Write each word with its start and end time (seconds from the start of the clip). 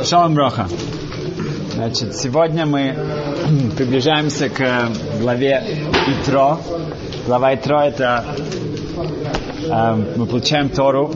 Шалом 0.00 0.34
Броха. 0.34 0.68
Значит, 1.74 2.16
сегодня 2.16 2.64
мы 2.64 2.96
приближаемся 3.76 4.48
к 4.48 4.88
главе 5.20 5.62
Итро. 6.08 6.58
Глава 7.26 7.54
Итро 7.54 7.82
это 7.82 8.24
э, 9.68 9.94
мы 10.16 10.26
получаем 10.26 10.70
Тору, 10.70 11.12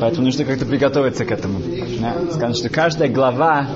поэтому 0.00 0.26
нужно 0.26 0.44
как-то 0.44 0.66
приготовиться 0.66 1.24
к 1.24 1.32
этому. 1.32 1.60
Да? 2.00 2.14
Сказано, 2.30 2.54
что 2.54 2.68
каждая 2.68 3.08
глава, 3.08 3.66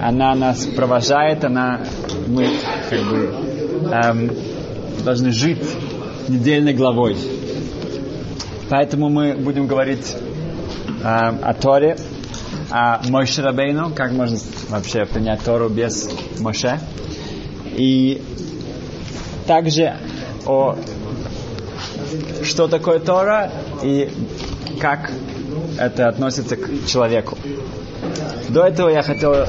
она 0.00 0.34
нас 0.34 0.66
провожает, 0.66 1.44
она 1.44 1.80
мы 2.26 2.48
как 2.90 3.00
бы 3.04 3.34
эм, 3.92 4.30
должны 5.04 5.30
жить 5.30 5.64
недельной 6.28 6.74
главой. 6.74 7.16
Поэтому 8.68 9.08
мы 9.08 9.34
будем 9.34 9.68
говорить 9.68 10.16
э, 10.16 11.04
о 11.04 11.54
Торе, 11.54 11.96
о 12.70 13.00
Моше 13.08 13.42
Рабейну, 13.42 13.90
как 13.94 14.12
можно 14.12 14.38
вообще 14.68 15.04
принять 15.04 15.42
Тору 15.42 15.68
без 15.68 16.08
Моше. 16.38 16.80
И 17.76 18.22
также 19.46 19.96
о 20.46 20.76
что 22.42 22.68
такое 22.68 22.98
Тора 22.98 23.50
и 23.82 24.10
как 24.80 25.10
это 25.78 26.08
относится 26.08 26.56
к 26.56 26.86
человеку. 26.86 27.36
До 28.48 28.64
этого 28.64 28.88
я 28.88 29.02
хотел 29.02 29.32
э, 29.34 29.46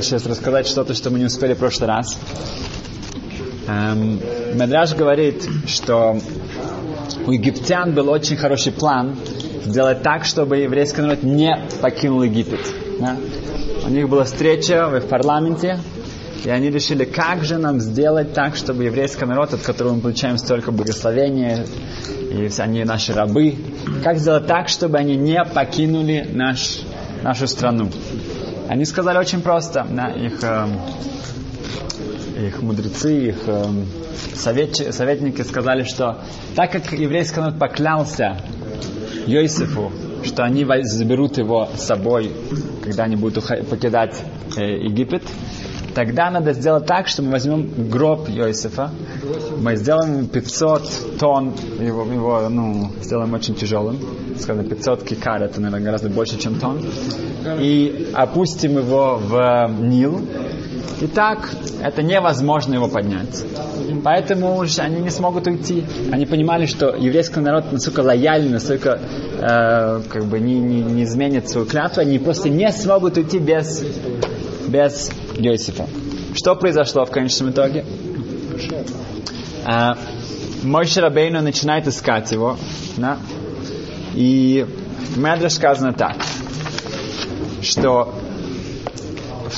сейчас 0.00 0.24
рассказать 0.26 0.66
что-то, 0.66 0.94
что 0.94 1.10
мы 1.10 1.18
не 1.18 1.26
успели 1.26 1.54
в 1.54 1.58
прошлый 1.58 1.88
раз. 1.88 2.18
Эм, 3.68 4.20
Медраж 4.54 4.94
говорит, 4.94 5.46
что 5.66 6.18
у 7.26 7.32
египтян 7.32 7.92
был 7.92 8.08
очень 8.08 8.36
хороший 8.36 8.72
план 8.72 9.16
сделать 9.64 10.02
так, 10.02 10.24
чтобы 10.24 10.58
еврейский 10.58 11.02
народ 11.02 11.22
не 11.22 11.56
покинул 11.80 12.22
Египет. 12.22 12.60
Да? 13.00 13.16
У 13.84 13.90
них 13.90 14.08
была 14.08 14.24
встреча 14.24 14.88
в 14.88 15.00
парламенте, 15.08 15.78
и 16.44 16.50
они 16.50 16.70
решили, 16.70 17.04
как 17.04 17.44
же 17.44 17.58
нам 17.58 17.80
сделать 17.80 18.32
так, 18.32 18.56
чтобы 18.56 18.84
еврейский 18.84 19.24
народ, 19.24 19.54
от 19.54 19.62
которого 19.62 19.94
мы 19.94 20.00
получаем 20.00 20.38
столько 20.38 20.72
благословения, 20.72 21.64
и 22.30 22.50
они 22.58 22.84
наши 22.84 23.12
рабы, 23.12 23.56
как 24.02 24.18
сделать 24.18 24.46
так, 24.46 24.68
чтобы 24.68 24.98
они 24.98 25.16
не 25.16 25.42
покинули 25.44 26.26
наш, 26.32 26.80
нашу 27.22 27.46
страну. 27.46 27.90
Они 28.68 28.84
сказали 28.84 29.18
очень 29.18 29.42
просто, 29.42 29.86
да, 29.90 30.08
их, 30.10 30.42
э, 30.42 30.66
их 32.46 32.62
мудрецы, 32.62 33.28
их 33.28 33.36
э, 33.46 33.64
совет, 34.34 34.76
советники 34.76 35.42
сказали, 35.42 35.84
что 35.84 36.22
так 36.56 36.72
как 36.72 36.92
еврейский 36.92 37.40
народ 37.40 37.58
поклялся 37.58 38.38
Йосифу, 39.26 39.92
что 40.24 40.44
они 40.44 40.66
заберут 40.82 41.38
его 41.38 41.68
с 41.74 41.82
собой, 41.82 42.32
когда 42.82 43.04
они 43.04 43.16
будут 43.16 43.44
покидать 43.68 44.22
э, 44.56 44.84
Египет, 44.84 45.22
тогда 45.94 46.30
надо 46.30 46.52
сделать 46.52 46.86
так, 46.86 47.08
что 47.08 47.22
мы 47.22 47.32
возьмем 47.32 47.88
гроб 47.88 48.28
Йосифа, 48.28 48.90
мы 49.58 49.76
сделаем 49.76 50.26
500 50.26 51.18
тонн, 51.18 51.54
его, 51.78 52.04
его 52.04 52.48
ну, 52.48 52.90
сделаем 53.02 53.32
очень 53.34 53.54
тяжелым, 53.54 53.98
скажем, 54.38 54.68
500 54.68 55.02
кикар, 55.04 55.42
это, 55.42 55.60
наверное, 55.60 55.84
гораздо 55.84 56.08
больше, 56.08 56.38
чем 56.38 56.58
тонн, 56.58 56.80
и 57.60 58.10
опустим 58.14 58.78
его 58.78 59.18
в 59.18 59.70
Нил, 59.80 60.20
и 61.00 61.06
так 61.06 61.50
это 61.82 62.02
невозможно 62.02 62.74
его 62.74 62.88
поднять. 62.88 63.44
Поэтому 64.04 64.56
уже 64.58 64.82
они 64.82 65.00
не 65.00 65.10
смогут 65.10 65.46
уйти. 65.46 65.84
Они 66.10 66.26
понимали, 66.26 66.66
что 66.66 66.94
еврейский 66.94 67.40
народ 67.40 67.72
настолько 67.72 68.00
лояльный, 68.00 68.50
настолько 68.50 69.00
э, 69.00 70.02
как 70.08 70.24
бы 70.26 70.38
не, 70.38 70.60
не, 70.60 70.82
не 70.82 71.04
изменит 71.04 71.48
свою 71.48 71.66
клятву, 71.66 72.02
они 72.02 72.18
просто 72.18 72.48
не 72.48 72.70
смогут 72.72 73.16
уйти 73.16 73.38
без, 73.38 73.84
без 74.68 75.10
Йосифа. 75.36 75.86
Что 76.34 76.54
произошло 76.56 77.04
в 77.04 77.10
конечном 77.10 77.50
итоге? 77.50 77.84
Э, 79.66 79.90
Мой 80.62 80.86
Шарабейну 80.86 81.42
начинает 81.42 81.86
искать 81.88 82.30
его, 82.32 82.56
да? 82.96 83.18
и 84.14 84.66
в 85.14 85.18
Медре 85.18 85.50
сказано 85.50 85.92
так, 85.92 86.16
что 87.60 88.14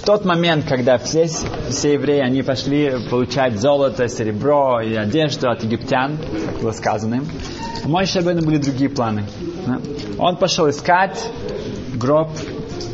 тот 0.05 0.25
момент, 0.25 0.67
когда 0.69 0.99
все, 0.99 1.27
все 1.27 1.95
евреи, 1.95 2.21
они 2.21 2.43
пошли 2.43 2.93
получать 3.11 3.59
золото, 3.59 4.09
серебро 4.09 4.81
и 4.81 4.95
одежду 4.95 5.51
от 5.51 5.63
египтян, 5.65 6.19
как 6.47 6.61
было 6.61 6.73
сказано 6.73 7.17
им, 7.17 7.27
у 7.85 8.07
Шабена 8.07 8.41
были 8.43 8.59
другие 8.59 8.91
планы. 8.91 9.25
Да? 9.67 9.81
Он 10.19 10.37
пошел 10.37 10.69
искать 10.69 11.19
гроб 11.95 12.31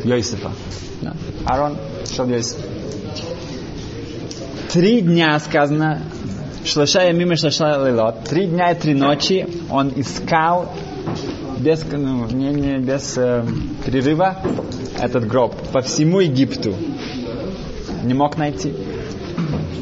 Йосифа. 0.03 0.51
Да? 1.01 1.13
Арон 1.45 1.77
шел 2.13 2.27
Йосиф. 2.27 2.59
Три 4.71 5.01
дня 5.01 5.37
сказано, 5.39 6.01
шлаша 6.65 7.11
мимо 7.11 7.35
шлаша 7.35 7.87
лилот, 7.87 8.23
три 8.23 8.47
дня 8.47 8.71
и 8.71 8.79
три 8.79 8.93
ночи 8.93 9.47
он 9.69 9.91
искал 9.95 10.71
без, 11.59 11.83
ну, 11.91 12.25
не, 12.27 12.49
не, 12.53 12.77
без 12.77 13.17
э, 13.17 13.45
перерыва 13.85 14.37
этот 14.99 15.27
гроб 15.27 15.53
по 15.71 15.81
всему 15.81 16.19
Египту. 16.19 16.73
Не 18.03 18.13
мог 18.13 18.37
найти. 18.37 18.73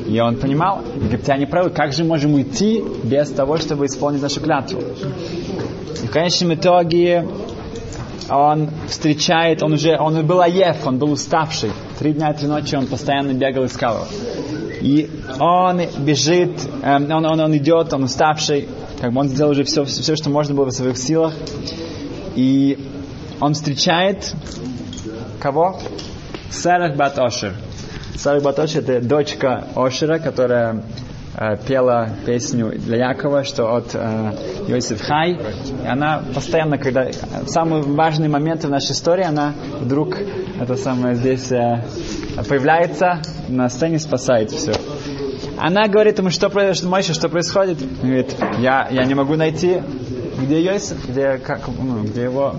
И 0.07 0.19
он 0.19 0.37
понимал, 0.37 0.81
египтяне 0.95 1.45
правы, 1.45 1.69
как 1.69 1.93
же 1.93 2.03
можем 2.03 2.33
уйти 2.33 2.83
без 3.03 3.29
того, 3.29 3.57
чтобы 3.57 3.85
исполнить 3.85 4.21
нашу 4.21 4.41
клятву. 4.41 4.81
И 4.81 6.07
в 6.07 6.11
конечном 6.11 6.55
итоге 6.55 7.27
он 8.27 8.69
встречает, 8.87 9.61
он 9.61 9.73
уже, 9.73 9.97
он 9.99 10.25
был 10.25 10.41
аев, 10.41 10.85
он 10.85 10.97
был 10.97 11.11
уставший. 11.11 11.71
Три 11.99 12.13
дня 12.13 12.33
три 12.33 12.47
ночи 12.47 12.75
он 12.75 12.87
постоянно 12.87 13.33
бегал 13.33 13.65
искал 13.65 13.95
его. 13.95 14.07
И 14.81 15.09
он 15.39 15.81
бежит, 15.99 16.51
эм, 16.83 17.11
он, 17.11 17.25
он, 17.25 17.39
он 17.39 17.57
идет, 17.57 17.93
он 17.93 18.03
уставший, 18.03 18.67
как 18.99 19.13
бы 19.13 19.19
он 19.19 19.27
сделал 19.29 19.51
уже 19.51 19.63
все, 19.63 19.83
все, 19.83 20.15
что 20.15 20.29
можно 20.29 20.55
было 20.55 20.65
в 20.65 20.71
своих 20.71 20.97
силах. 20.97 21.33
И 22.35 22.79
он 23.39 23.53
встречает 23.53 24.33
кого? 25.39 25.79
Сарах 26.51 26.95
Бат 26.95 27.17
Ошер. 27.17 27.53
Сарах 28.15 28.43
Бат 28.43 28.59
Ошер 28.59 28.81
это 28.83 29.01
дочка 29.01 29.67
Ошера, 29.75 30.19
которая 30.19 30.83
э, 31.35 31.57
пела 31.67 32.09
песню 32.25 32.71
для 32.75 33.09
Якова, 33.09 33.43
что 33.43 33.75
от 33.75 33.91
э, 33.93 34.31
Йосиф 34.67 35.01
Хай. 35.01 35.39
И 35.83 35.87
она 35.87 36.23
постоянно, 36.33 36.77
когда 36.77 37.09
в 37.43 37.47
самые 37.47 37.83
важные 37.83 38.29
моменты 38.29 38.67
в 38.67 38.71
нашей 38.71 38.91
истории, 38.91 39.23
она 39.23 39.53
вдруг 39.79 40.17
это 40.59 40.75
самое 40.75 41.15
здесь 41.15 41.51
э, 41.51 41.83
появляется 42.47 43.21
на 43.47 43.69
сцене, 43.69 43.99
спасает 43.99 44.51
все. 44.51 44.73
Она 45.57 45.87
говорит 45.87 46.17
ему, 46.19 46.29
что 46.29 46.49
произошло, 46.49 46.89
Мойша, 46.89 47.13
что 47.13 47.27
происходит? 47.27 47.81
Он 47.81 48.07
говорит, 48.07 48.33
я, 48.59 48.87
я 48.89 49.03
не 49.03 49.13
могу 49.13 49.35
найти, 49.35 49.81
где 50.41 50.61
Йосиф, 50.61 51.05
где, 51.07 51.37
как, 51.37 51.67
ну, 51.67 52.03
где 52.03 52.23
его 52.23 52.55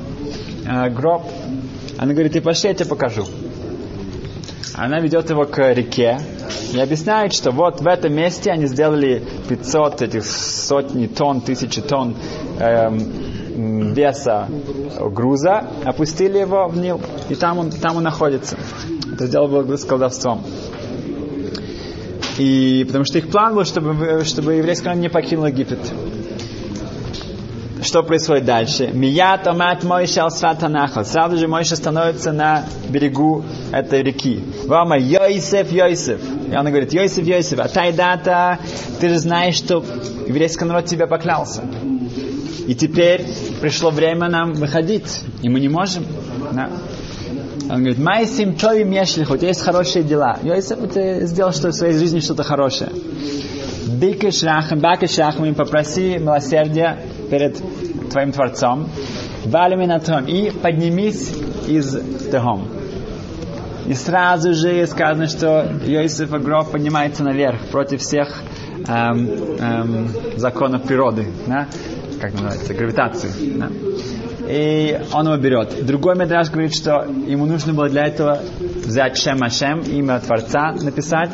э, 0.66 0.90
гроб. 0.90 1.22
Она 2.00 2.14
говорит, 2.14 2.32
ты 2.32 2.40
пошли, 2.40 2.70
я 2.70 2.74
тебе 2.74 2.88
покажу. 2.88 3.26
Она 4.74 5.00
ведет 5.00 5.28
его 5.28 5.44
к 5.44 5.58
реке 5.74 6.18
и 6.72 6.80
объясняет, 6.80 7.34
что 7.34 7.50
вот 7.50 7.82
в 7.82 7.86
этом 7.86 8.14
месте 8.14 8.50
они 8.50 8.64
сделали 8.64 9.22
500 9.50 10.00
этих 10.00 10.24
сотни 10.24 11.08
тонн, 11.08 11.42
тысячи 11.42 11.82
тонн 11.82 12.16
эм, 12.58 13.92
веса 13.92 14.48
груза, 14.98 15.68
опустили 15.84 16.38
его 16.38 16.68
в 16.68 16.78
Нил, 16.78 17.02
и 17.28 17.34
там 17.34 17.58
он, 17.58 17.70
там 17.70 17.98
он 17.98 18.04
находится. 18.04 18.56
Это 19.12 19.26
сделал 19.26 19.68
с 19.76 19.84
колдовством. 19.84 20.42
И 22.38 22.84
потому 22.86 23.04
что 23.04 23.18
их 23.18 23.28
план 23.28 23.54
был, 23.54 23.66
чтобы, 23.66 24.24
чтобы 24.24 24.54
еврейский 24.54 24.86
народ 24.86 25.02
не 25.02 25.10
покинул 25.10 25.44
Египет. 25.44 25.80
Что 27.82 28.02
происходит 28.02 28.44
дальше? 28.44 28.90
Мият 28.92 29.46
омат 29.46 29.84
Мойша 29.84 30.24
алсфатанахал. 30.24 31.04
Сразу 31.04 31.36
же 31.36 31.48
Мойша 31.48 31.76
становится 31.76 32.30
на 32.32 32.64
берегу 32.88 33.44
этой 33.72 34.02
реки. 34.02 34.44
Вама 34.66 34.98
Йосиф, 34.98 35.72
Йосиф. 35.72 36.20
И 36.50 36.54
он 36.54 36.66
говорит, 36.66 36.92
Йосиф, 36.92 37.24
Йосиф, 37.24 37.58
а 37.58 37.68
тайдата, 37.68 38.58
ты 39.00 39.08
же 39.08 39.18
знаешь, 39.18 39.54
что 39.54 39.82
еврейский 40.26 40.64
народ 40.64 40.86
тебя 40.86 41.06
поклялся. 41.06 41.62
И 42.66 42.74
теперь 42.74 43.24
пришло 43.60 43.90
время 43.90 44.28
нам 44.28 44.52
выходить, 44.52 45.22
и 45.42 45.48
мы 45.48 45.60
не 45.60 45.68
можем. 45.68 46.04
Да. 46.52 46.68
Он 47.70 47.78
говорит, 47.78 47.98
Майсим 47.98 48.56
Тови 48.56 48.84
Мешлих, 48.84 49.30
у 49.30 49.36
тебя 49.36 49.48
есть 49.48 49.62
хорошие 49.62 50.02
дела. 50.02 50.38
Йосиф, 50.42 50.78
ты 50.92 51.26
сделал 51.26 51.52
что 51.52 51.68
в 51.68 51.72
своей 51.72 51.94
жизни 51.94 52.20
что-то 52.20 52.42
хорошее. 52.42 52.90
Бикеш 53.86 54.42
Рахам, 54.42 54.80
Бакеш 54.80 55.18
Рахам, 55.18 55.54
попроси 55.54 56.18
милосердия 56.18 56.98
перед 57.30 57.60
твоим 58.10 58.32
Творцом. 58.32 58.88
Валиминатом. 59.44 60.26
И 60.26 60.50
поднимись 60.50 61.32
из 61.66 61.92
Техом. 62.30 62.68
И 63.86 63.94
сразу 63.94 64.52
же 64.52 64.86
сказано, 64.86 65.26
что 65.26 65.66
Йосиф 65.84 66.30
гроб 66.30 66.70
поднимается 66.70 67.24
наверх 67.24 67.60
против 67.70 68.00
всех 68.00 68.42
эм, 68.86 69.28
эм, 69.58 70.08
законов 70.36 70.82
природы. 70.82 71.26
Да? 71.46 71.66
Как 72.20 72.32
называется? 72.32 72.74
Гравитации. 72.74 73.30
Да? 73.56 73.68
и 74.50 75.00
он 75.12 75.26
его 75.26 75.36
берет. 75.36 75.86
Другой 75.86 76.16
Медраж 76.16 76.50
говорит, 76.50 76.74
что 76.74 77.06
ему 77.26 77.46
нужно 77.46 77.72
было 77.72 77.88
для 77.88 78.06
этого 78.06 78.40
взять 78.84 79.16
Шем 79.16 79.42
Ашем, 79.42 79.80
имя 79.80 80.20
Творца 80.20 80.72
написать, 80.72 81.30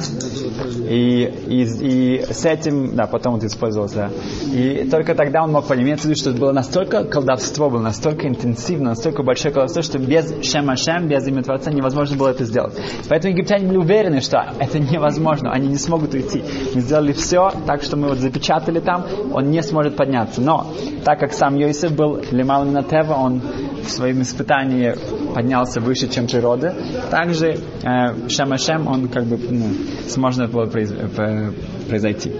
и, 0.88 1.24
и, 1.46 1.62
и 1.62 2.24
с 2.32 2.44
этим, 2.44 2.94
да, 2.94 3.06
потом 3.06 3.34
он 3.34 3.46
использовался. 3.46 4.10
И 4.52 4.88
только 4.90 5.14
тогда 5.14 5.42
он 5.42 5.52
мог 5.52 5.66
понять, 5.66 6.00
что 6.18 6.32
было 6.32 6.52
настолько 6.52 7.04
колдовство, 7.04 7.70
было 7.70 7.80
настолько 7.80 8.28
интенсивно, 8.28 8.90
настолько 8.90 9.22
большое 9.22 9.52
колдовство, 9.52 9.82
что 9.82 9.98
без 9.98 10.44
Шем 10.44 10.70
Ашем, 10.70 11.08
без 11.08 11.26
имя 11.26 11.42
Творца 11.42 11.70
невозможно 11.70 12.16
было 12.16 12.28
это 12.28 12.44
сделать. 12.44 12.74
Поэтому 13.08 13.34
египтяне 13.34 13.66
были 13.66 13.78
уверены, 13.78 14.20
что 14.20 14.38
это 14.58 14.78
невозможно, 14.78 15.52
они 15.52 15.68
не 15.68 15.78
смогут 15.78 16.14
уйти. 16.14 16.42
Мы 16.74 16.80
сделали 16.80 17.12
все 17.12 17.50
так, 17.66 17.82
что 17.82 17.96
мы 17.96 18.08
вот 18.08 18.18
запечатали 18.18 18.80
там, 18.80 19.04
он 19.32 19.50
не 19.50 19.62
сможет 19.62 19.96
подняться. 19.96 20.40
Но 20.40 20.66
так 21.04 21.20
как 21.20 21.32
сам 21.32 21.56
Йосиф 21.56 21.92
был 21.92 22.20
Лемал 22.30 22.64
Минатева, 22.64 23.14
он 23.14 23.40
в 23.82 23.90
своем 23.90 24.22
испытании 24.22 24.94
поднялся 25.34 25.80
выше, 25.80 26.08
чем 26.08 26.26
природа, 26.26 26.74
также 27.10 27.35
э, 27.44 28.28
Шем 28.28 28.52
Ашем, 28.52 28.86
он 28.86 29.08
как 29.08 29.24
бы 29.24 29.38
ну, 29.38 29.66
сможет 30.08 30.50
было 30.50 30.66
произ, 30.66 30.90
э, 30.90 31.52
произойти. 31.88 32.32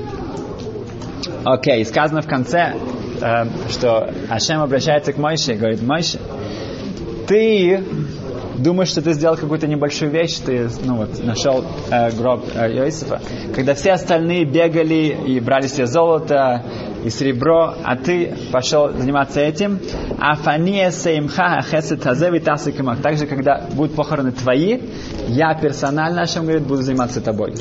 Окей, 1.45 1.85
сказано 1.85 2.23
в 2.23 2.27
конце, 2.27 2.75
э, 3.21 3.45
что 3.71 4.11
Ашем 4.29 4.63
обращается 4.63 5.13
к 5.13 5.19
Мойше 5.19 5.53
и 5.53 5.57
говорит, 5.57 5.83
Мойше, 5.83 6.19
ты 7.27 7.83
думаешь, 8.59 8.89
что 8.89 9.03
ты 9.03 9.13
сделал 9.13 9.37
какую-то 9.37 9.67
небольшую 9.67 10.11
вещь, 10.11 10.37
ты 10.45 10.69
ну, 10.85 10.97
вот, 10.97 11.23
нашел 11.23 11.65
э, 11.91 12.11
гроб 12.13 12.45
э, 12.55 12.73
Иосифа, 12.73 13.21
когда 13.55 13.75
все 13.75 13.93
остальные 13.93 14.45
бегали 14.45 15.17
и 15.27 15.41
брали 15.41 15.67
себе 15.67 15.87
золото 15.87 16.65
и 17.07 17.11
серебро, 17.11 17.75
а 17.85 17.97
ты 17.97 18.35
пошел 18.51 18.93
заниматься 18.93 19.41
этим, 19.41 19.79
а 20.19 20.35
фания 20.35 20.91
сеймха 20.91 21.63
хесет 21.63 22.03
тазеви 22.03 22.41
тасикамах. 22.41 23.01
Также, 23.01 23.27
когда 23.27 23.65
будут 23.73 23.95
похороны 23.95 24.33
твои, 24.33 24.81
я 25.29 25.55
персонально, 25.55 26.23
Ашем 26.23 26.43
говорит, 26.43 26.65
буду 26.65 26.83
заниматься 26.83 27.21
тобой. 27.21 27.55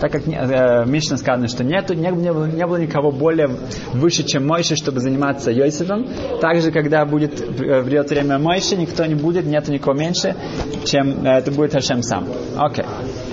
Так 0.00 0.12
как 0.12 0.22
э, 0.28 0.84
Мишна 0.86 1.16
сказано, 1.16 1.48
что 1.48 1.64
нету, 1.64 1.94
не, 1.94 2.10
не, 2.10 2.32
было, 2.32 2.46
не 2.46 2.64
было 2.64 2.76
никого 2.76 3.10
более 3.10 3.50
выше, 3.92 4.22
чем 4.22 4.46
Мойши, 4.46 4.76
чтобы 4.76 5.00
заниматься 5.00 5.50
Йосифом. 5.50 6.06
Также, 6.40 6.70
когда 6.70 7.04
будет 7.04 7.40
э, 7.40 7.82
придет 7.82 8.08
время 8.08 8.38
Мойши, 8.38 8.76
никто 8.76 9.04
не 9.04 9.16
будет, 9.16 9.46
нету 9.46 9.72
никого 9.72 9.94
меньше, 9.94 10.36
чем 10.84 11.26
э, 11.26 11.38
это 11.38 11.50
будет 11.50 11.74
Ашем 11.74 12.02
сам. 12.04 12.28
Окей. 12.56 12.84
Okay. 12.84 13.32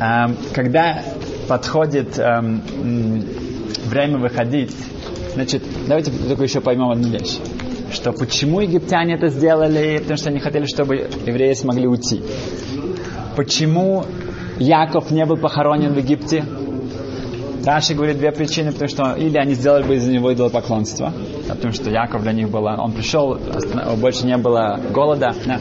Эм, 0.00 0.36
когда 0.54 1.02
подходит 1.48 2.18
эм, 2.18 2.62
время 3.88 4.18
выходить, 4.18 4.74
значит, 5.34 5.62
давайте 5.86 6.12
только 6.28 6.44
еще 6.44 6.60
поймем 6.60 6.90
одну 6.90 7.08
вещь. 7.08 7.38
Что 7.90 8.12
почему 8.12 8.60
египтяне 8.60 9.14
это 9.14 9.28
сделали? 9.28 9.98
Потому 9.98 10.18
что 10.18 10.28
они 10.28 10.40
хотели, 10.40 10.66
чтобы 10.66 11.08
евреи 11.26 11.54
смогли 11.54 11.86
уйти. 11.86 12.22
Почему 13.34 14.04
Яков 14.58 15.10
не 15.10 15.24
был 15.24 15.36
похоронен 15.36 15.94
в 15.94 15.96
Египте? 15.96 16.44
Раши 17.64 17.94
говорит 17.94 18.18
две 18.18 18.32
причины, 18.32 18.72
потому 18.72 18.88
что 18.88 19.12
или 19.12 19.36
они 19.36 19.54
сделали 19.54 19.82
бы 19.82 19.96
из 19.96 20.06
него 20.06 20.32
идолопоклонство, 20.32 21.12
потому 21.48 21.72
что 21.72 21.90
Яков 21.90 22.22
для 22.22 22.32
них 22.32 22.48
было, 22.48 22.76
он 22.78 22.92
пришел, 22.92 23.38
больше 23.98 24.26
не 24.26 24.36
было 24.38 24.80
голода, 24.90 25.34
да. 25.44 25.58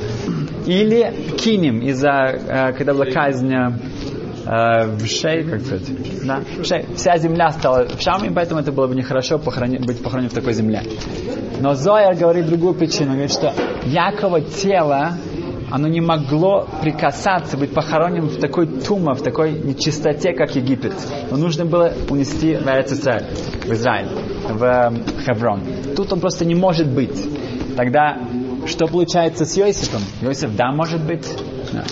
или 0.66 1.14
кинем, 1.38 1.82
из-за, 1.82 2.10
э, 2.10 2.74
когда 2.74 2.94
была 2.94 3.06
казнь 3.06 3.52
э, 4.48 4.96
в 4.96 5.06
шее, 5.06 5.44
как 5.44 5.62
сказать, 5.62 6.26
да, 6.26 6.42
в 6.58 6.66
шее. 6.66 6.86
Вся 6.96 7.18
земля 7.18 7.52
стала 7.52 7.88
в 7.88 8.02
шаме, 8.02 8.32
поэтому 8.32 8.62
это 8.62 8.72
было 8.72 8.88
бы 8.88 8.96
нехорошо 8.96 9.38
похоронить, 9.38 9.86
быть 9.86 10.02
похоронен 10.02 10.30
в 10.30 10.34
такой 10.34 10.54
земле. 10.54 10.84
Но 11.60 11.74
Зоя 11.76 12.14
говорит 12.14 12.48
другую 12.48 12.74
причину, 12.74 13.12
говорит, 13.12 13.32
что 13.32 13.54
Якова 13.86 14.42
тело, 14.42 15.18
оно 15.72 15.88
не 15.88 16.02
могло 16.02 16.68
прикасаться, 16.82 17.58
быть 17.58 17.74
похороненным 17.74 18.30
в 18.30 18.40
такой 18.40 18.68
тума, 18.68 19.14
в 19.14 19.22
такой 19.22 19.52
нечистоте, 19.52 20.34
как 20.34 20.56
Египет. 20.56 20.94
Но 21.30 21.38
нужно 21.38 21.66
было 21.66 21.92
унести 22.10 22.56
в 22.56 22.62
Израиль, 22.62 23.26
в 23.66 23.74
Израиль, 23.74 24.08
в 24.50 24.64
эм, 24.64 25.04
Хеврон. 25.26 25.62
Тут 25.96 26.14
он 26.14 26.20
просто 26.20 26.46
не 26.46 26.56
может 26.56 26.88
быть. 26.88 27.26
Тогда 27.76 28.18
что 28.66 28.88
получается 28.88 29.46
с 29.46 29.56
Йосифом? 29.56 30.02
Йосиф, 30.22 30.56
да, 30.56 30.72
может 30.72 31.02
быть. 31.04 31.28
Да. 31.72 31.84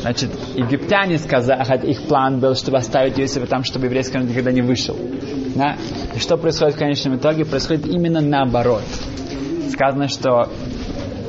Значит, 0.00 0.30
египтяне 0.54 1.18
сказали, 1.18 1.86
их 1.86 2.02
план 2.02 2.38
был, 2.38 2.54
чтобы 2.54 2.78
оставить 2.78 3.18
Иосифа 3.18 3.46
там, 3.46 3.64
чтобы 3.64 3.86
еврейский 3.86 4.14
народ 4.14 4.30
никогда 4.30 4.52
не 4.52 4.62
вышел. 4.62 4.96
Да? 5.54 5.76
И 6.14 6.18
что 6.18 6.36
происходит 6.36 6.76
в 6.76 6.78
конечном 6.78 7.16
итоге? 7.16 7.44
Происходит 7.44 7.86
именно 7.86 8.20
наоборот. 8.20 8.82
Сказано, 9.70 10.08
что 10.08 10.50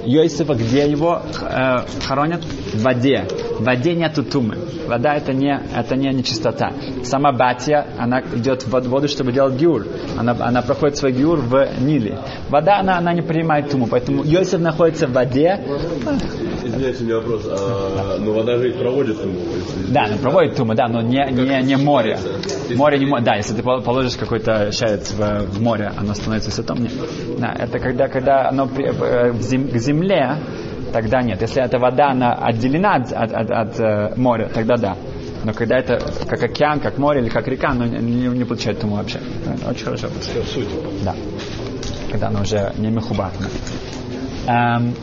Йосифа, 0.05 0.53
где 0.53 0.89
его 0.89 1.21
э, 1.41 1.77
хоронят? 2.05 2.43
В 2.77 2.83
воде. 2.83 3.25
В 3.59 3.63
воде 3.63 3.93
нету 3.93 4.23
тумы. 4.23 4.57
Вода 4.87 5.15
это 5.15 5.33
не, 5.33 5.59
это 5.75 5.95
не 5.95 6.09
нечистота. 6.13 6.71
Сама 7.03 7.31
батья, 7.31 7.87
она 7.97 8.21
идет 8.21 8.63
в 8.63 8.89
воду, 8.89 9.07
чтобы 9.07 9.31
делать 9.31 9.55
гиур. 9.55 9.85
Она, 10.17 10.35
она 10.39 10.61
проходит 10.61 10.97
свой 10.97 11.11
гиур 11.11 11.39
в 11.39 11.67
Ниле. 11.81 12.19
Вода, 12.49 12.79
она, 12.79 12.97
она 12.97 13.13
не 13.13 13.21
принимает 13.21 13.69
туму. 13.69 13.87
Поэтому 13.89 14.23
Йосиф 14.23 14.59
находится 14.59 15.07
в 15.07 15.13
воде. 15.13 15.59
Извиняюсь, 16.63 17.01
у 17.01 17.03
меня 17.03 17.15
вопрос. 17.17 17.47
А, 17.49 18.17
но 18.19 18.33
вода 18.33 18.57
же 18.57 18.71
проводит 18.71 19.21
туму. 19.21 19.39
Да, 19.89 20.05
она 20.05 20.17
проводит 20.17 20.55
туму, 20.55 20.75
да, 20.75 20.87
но 20.87 21.01
не, 21.01 21.25
не, 21.31 21.63
не 21.63 21.75
море. 21.75 22.17
Море 22.75 22.99
не 22.99 23.05
море. 23.05 23.23
Да, 23.23 23.35
если 23.35 23.55
ты 23.55 23.63
положишь 23.63 24.15
какой-то 24.15 24.71
шарец 24.71 25.11
в, 25.11 25.45
в 25.45 25.61
море, 25.61 25.91
оно 25.97 26.13
становится 26.13 26.51
святом. 26.51 26.79
Нет. 26.79 26.91
Да, 27.39 27.53
это 27.57 27.79
когда, 27.79 28.07
когда 28.07 28.49
оно 28.49 28.69
э, 28.77 29.31
к 29.31 29.41
земле 29.79 29.97
земле, 29.97 30.37
тогда 30.91 31.21
нет. 31.21 31.41
Если 31.41 31.63
эта 31.63 31.79
вода 31.79 32.11
она 32.11 32.33
отделена 32.33 32.95
от, 32.95 33.11
от, 33.11 33.31
от, 33.33 33.51
от 33.51 33.79
э, 33.79 34.13
моря, 34.15 34.49
тогда 34.53 34.77
да. 34.77 34.97
Но 35.43 35.53
когда 35.53 35.77
это 35.77 35.99
как 36.27 36.43
океан, 36.43 36.79
как 36.79 36.97
море 36.97 37.21
или 37.21 37.29
как 37.29 37.47
река, 37.47 37.69
оно 37.69 37.85
не, 37.85 37.99
не, 37.99 38.27
не 38.27 38.43
получает 38.43 38.79
тому 38.79 38.95
вообще. 38.95 39.19
Очень 39.69 39.85
хорошо. 39.85 40.07
Суть. 40.53 40.67
Да. 41.03 41.15
Когда 42.11 42.27
оно 42.27 42.41
уже 42.41 42.73
не 42.77 42.89
мехубатно. 42.89 43.47
Эм, 44.47 44.93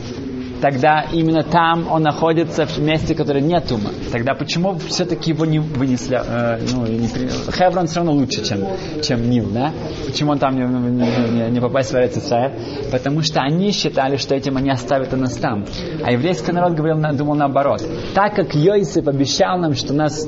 тогда 0.61 1.06
именно 1.12 1.43
там 1.43 1.91
он 1.91 2.03
находится 2.03 2.67
в 2.67 2.79
месте, 2.79 3.15
которое 3.15 3.41
нет 3.41 3.71
ума. 3.73 3.91
Тогда 4.12 4.35
почему 4.35 4.77
все-таки 4.79 5.31
его 5.31 5.45
не 5.45 5.59
вынесли, 5.59 6.21
э, 6.25 6.61
ну, 6.73 6.87
не 6.87 7.09
при... 7.09 7.29
Хеврон 7.29 7.87
все 7.87 7.97
равно 7.97 8.12
лучше, 8.12 8.45
чем, 8.45 8.67
чем 9.03 9.29
Нил, 9.29 9.51
да? 9.51 9.73
Почему 10.06 10.33
он 10.33 10.39
там 10.39 10.56
не, 10.56 10.65
не, 10.65 11.51
не, 11.51 11.61
попасть 11.61 11.91
в 11.91 11.95
Израиль? 11.95 12.53
Потому 12.91 13.23
что 13.23 13.41
они 13.41 13.73
считали, 13.73 14.17
что 14.17 14.35
этим 14.35 14.56
они 14.56 14.71
оставят 14.71 15.12
нас 15.12 15.37
там. 15.37 15.65
А 16.03 16.12
еврейский 16.12 16.53
народ 16.53 16.75
говорил, 16.75 16.99
думал 17.17 17.35
наоборот. 17.35 17.83
Так 18.15 18.35
как 18.35 18.55
Йосиф 18.55 19.06
обещал 19.06 19.58
нам, 19.58 19.75
что 19.75 19.93
нас 19.93 20.27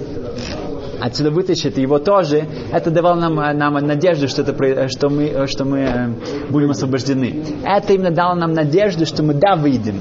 отсюда 1.07 1.31
вытащит 1.31 1.79
его 1.79 1.99
тоже, 1.99 2.47
это 2.73 2.91
давало 2.91 3.21
нам, 3.21 3.35
нам 3.35 3.75
надежду, 3.75 4.29
что, 4.29 4.43
это, 4.43 4.89
что, 4.89 5.09
мы, 5.09 5.47
что 5.47 5.65
мы 5.65 5.79
э, 5.81 6.09
будем 6.51 6.71
освобождены. 6.71 7.45
Это 7.65 7.93
именно 7.93 8.11
дало 8.11 8.35
нам 8.35 8.53
надежду, 8.53 9.07
что 9.07 9.23
мы 9.23 9.35
да 9.35 9.57
выйдем. 9.57 10.01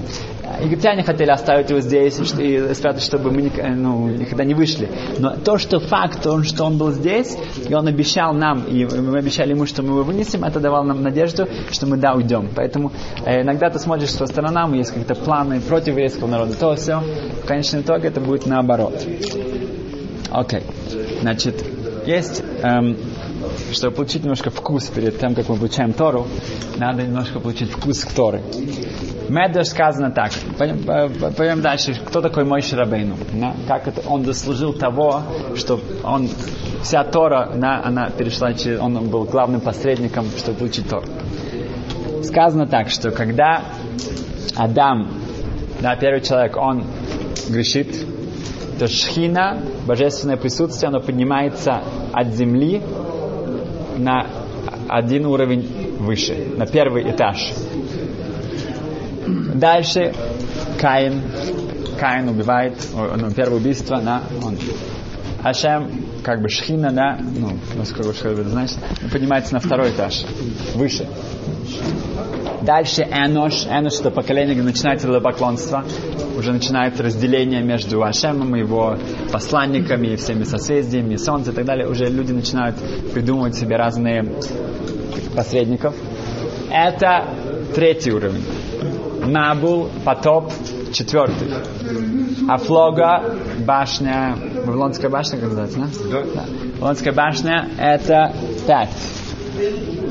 Египтяне 0.61 1.03
хотели 1.03 1.29
оставить 1.29 1.69
его 1.69 1.79
здесь 1.79 2.19
и 2.19 2.73
спрятать, 2.73 3.03
чтобы 3.03 3.31
мы 3.31 3.51
ну, 3.75 4.07
никогда 4.07 4.43
не 4.43 4.53
вышли. 4.53 4.89
Но 5.19 5.35
то, 5.35 5.57
что 5.57 5.79
факт, 5.79 6.21
то, 6.23 6.43
что 6.43 6.63
он 6.63 6.77
был 6.77 6.91
здесь, 6.91 7.37
и 7.67 7.73
он 7.73 7.87
обещал 7.87 8.33
нам, 8.33 8.63
и 8.63 8.85
мы 8.85 9.17
обещали 9.17 9.51
ему, 9.51 9.65
что 9.65 9.83
мы 9.83 9.89
его 9.89 10.03
вынесем, 10.03 10.43
это 10.43 10.59
давало 10.59 10.83
нам 10.83 11.01
надежду, 11.01 11.47
что 11.71 11.87
мы 11.87 11.97
да 11.97 12.13
уйдем. 12.13 12.49
Поэтому 12.55 12.91
э, 13.25 13.41
иногда 13.41 13.69
ты 13.69 13.79
смотришь 13.79 14.15
по 14.17 14.25
сторонам, 14.25 14.73
есть 14.73 14.89
какие-то 14.89 15.15
планы 15.15 15.59
против 15.59 15.89
еврейского 15.89 16.27
народа, 16.27 16.53
то 16.53 16.75
все. 16.75 17.01
В 17.43 17.45
конечном 17.45 17.81
итоге 17.81 18.07
это 18.07 18.21
будет 18.21 18.45
наоборот. 18.45 19.05
Окей. 20.35 20.63
Значит, 21.21 21.65
есть, 22.05 22.43
эм, 22.61 22.97
чтобы 23.71 23.95
получить 23.95 24.23
немножко 24.23 24.49
вкус 24.49 24.87
перед 24.87 25.17
тем, 25.17 25.33
как 25.33 25.47
мы 25.47 25.55
получаем 25.55 25.93
Тору, 25.93 26.27
надо 26.77 27.03
немножко 27.03 27.39
получить 27.39 27.71
вкус 27.71 28.03
к 28.03 28.11
Торы. 28.11 28.41
Медведь 29.29 29.67
сказано 29.67 30.11
так. 30.11 30.31
Пойдем, 30.57 30.83
пойдем 31.35 31.61
дальше. 31.61 31.95
Кто 32.05 32.19
такой 32.19 32.43
мой 32.43 32.61
Шарабейну? 32.61 33.15
Как 33.67 33.87
это 33.87 34.01
он 34.09 34.25
заслужил 34.25 34.73
того, 34.73 35.21
что 35.55 35.79
он 36.03 36.29
вся 36.83 37.05
Тора, 37.05 37.53
да, 37.55 37.81
она 37.83 38.09
перешла 38.09 38.53
через, 38.53 38.81
он 38.81 39.07
был 39.07 39.23
главным 39.23 39.61
посредником, 39.61 40.25
чтобы 40.37 40.57
получить 40.57 40.89
Тору. 40.89 41.07
Сказано 42.23 42.67
так, 42.67 42.89
что 42.89 43.11
когда 43.11 43.63
Адам, 44.57 45.13
да, 45.79 45.95
первый 45.95 46.19
человек, 46.21 46.57
он 46.57 46.83
грешит, 47.49 48.14
то 48.77 48.87
шхина, 48.87 49.61
божественное 49.85 50.37
присутствие, 50.37 50.89
оно 50.89 50.99
поднимается 50.99 51.83
от 52.11 52.33
земли 52.33 52.81
на 53.97 54.27
один 54.87 55.25
уровень 55.25 55.95
выше, 55.99 56.47
на 56.57 56.65
первый 56.65 57.09
этаж. 57.09 57.53
Дальше 59.55 60.13
Каин, 60.79 61.21
Каин 61.99 62.29
убивает, 62.29 62.75
ну, 62.93 63.31
первое 63.31 63.57
убийство, 63.57 64.01
да, 64.01 64.21
он 64.43 64.57
Ашем, 65.43 65.91
как 66.23 66.41
бы 66.41 66.49
шхина, 66.49 66.91
да, 66.91 67.19
ну, 67.21 67.51
насколько 67.75 68.29
вы 68.29 68.43
знаете, 68.43 68.75
поднимается 69.11 69.53
на 69.53 69.59
второй 69.59 69.91
этаж, 69.91 70.25
выше. 70.73 71.07
Дальше 72.65 73.03
Энош. 73.03 73.67
Энош 73.67 73.99
это 73.99 74.09
поколение, 74.09 74.55
где 74.55 74.63
начинается 74.63 75.05
идолопоклонство. 75.05 75.85
Уже 76.35 76.51
начинается 76.51 77.03
разделение 77.03 77.61
между 77.61 78.03
Ашемом 78.03 78.55
и 78.55 78.59
его 78.59 78.97
посланниками, 79.31 80.07
и 80.07 80.15
всеми 80.15 80.43
созвездиями, 80.43 81.13
и 81.13 81.17
Солнце 81.17 81.51
и 81.51 81.53
так 81.53 81.65
далее. 81.65 81.87
Уже 81.87 82.05
люди 82.05 82.31
начинают 82.31 82.75
придумывать 83.13 83.55
себе 83.55 83.75
разные 83.75 84.25
посредников. 85.35 85.93
Это 86.71 87.27
третий 87.75 88.11
уровень. 88.11 88.43
Набул, 89.25 89.89
потоп, 90.03 90.51
четвертый. 90.91 91.47
Афлога, 92.49 93.35
башня, 93.59 94.35
Вавилонская 94.65 95.09
башня, 95.11 95.37
как 95.37 95.49
называется, 95.49 95.79
да? 95.79 96.23
Да. 96.33 96.45
Вавилонская 96.79 97.13
башня 97.13 97.69
это 97.77 98.33
пять. 98.67 98.89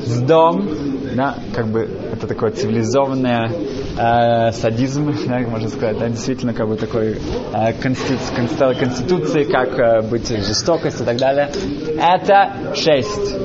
Сдом, 0.05 0.67
да, 1.15 1.35
как 1.53 1.67
бы 1.67 1.87
это 2.15 2.27
такое 2.27 2.51
цивилизованное 2.51 3.51
э, 3.97 4.51
садизм, 4.51 5.13
да, 5.27 5.39
можно 5.39 5.69
сказать, 5.69 5.97
да, 5.99 6.09
действительно 6.09 6.53
как 6.53 6.67
бы 6.67 6.75
такой 6.75 7.17
э, 7.53 7.73
конституции, 7.73 8.35
конституции, 8.35 8.79
конституции, 8.79 9.43
как 9.43 9.79
э, 9.79 10.01
быть 10.01 10.27
жестокость 10.27 11.01
и 11.01 11.03
так 11.03 11.17
далее. 11.17 11.49
Это 11.97 12.75
шесть. 12.75 13.35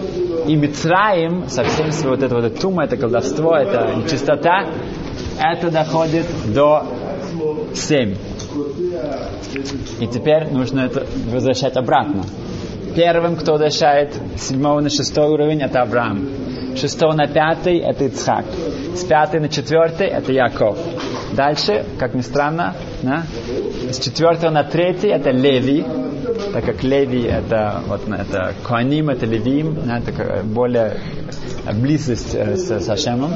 И 0.46 0.56
Мицраим, 0.56 1.48
со 1.48 1.64
всем 1.64 1.92
своим 1.92 2.16
вот 2.16 2.22
это 2.22 2.34
вот 2.34 2.44
это 2.44 2.60
тума, 2.60 2.84
это 2.84 2.96
колдовство, 2.96 3.56
это 3.56 3.94
нечистота, 3.94 4.66
это 5.38 5.70
доходит 5.70 6.26
до 6.52 6.86
семь. 7.74 8.16
И 10.00 10.06
теперь 10.06 10.48
нужно 10.50 10.80
это 10.80 11.06
возвращать 11.30 11.76
обратно. 11.76 12.24
Первым, 12.94 13.36
кто 13.36 13.52
возвращает 13.52 14.14
с 14.36 14.48
седьмого 14.48 14.80
на 14.80 14.90
шестой 14.90 15.28
уровень, 15.28 15.62
это 15.62 15.82
Авраам. 15.82 16.28
Шестого 16.76 17.12
на 17.12 17.26
пятый– 17.26 17.78
это 17.78 18.04
Ицхак. 18.04 18.44
С 18.94 19.04
пятой 19.04 19.40
на 19.40 19.48
четвертый– 19.48 20.06
это 20.08 20.32
Яков. 20.32 20.78
Дальше, 21.32 21.84
как 21.98 22.14
ни 22.14 22.20
странно, 22.20 22.74
да, 23.02 23.24
с 23.90 23.98
четвертого 23.98 24.50
на 24.50 24.64
третий– 24.64 25.08
это 25.08 25.30
Леви, 25.30 25.84
так 26.52 26.64
как 26.64 26.82
Леви 26.82 27.22
это 27.22 27.80
вот 27.86 28.08
это 28.08 28.54
Коаним, 28.66 29.10
это 29.10 29.26
Левим, 29.26 29.78
да, 29.86 29.98
это 29.98 30.42
более 30.44 30.96
близость 31.74 32.34
э, 32.34 32.56
с, 32.56 32.70
с 32.70 32.88
Ашемом. 32.88 33.34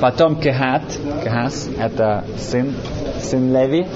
Потом 0.00 0.36
Кехат, 0.36 0.82
Кехас, 1.24 1.68
это 1.78 2.24
сын, 2.38 2.74
сын 3.20 3.52
Леви. 3.52 3.86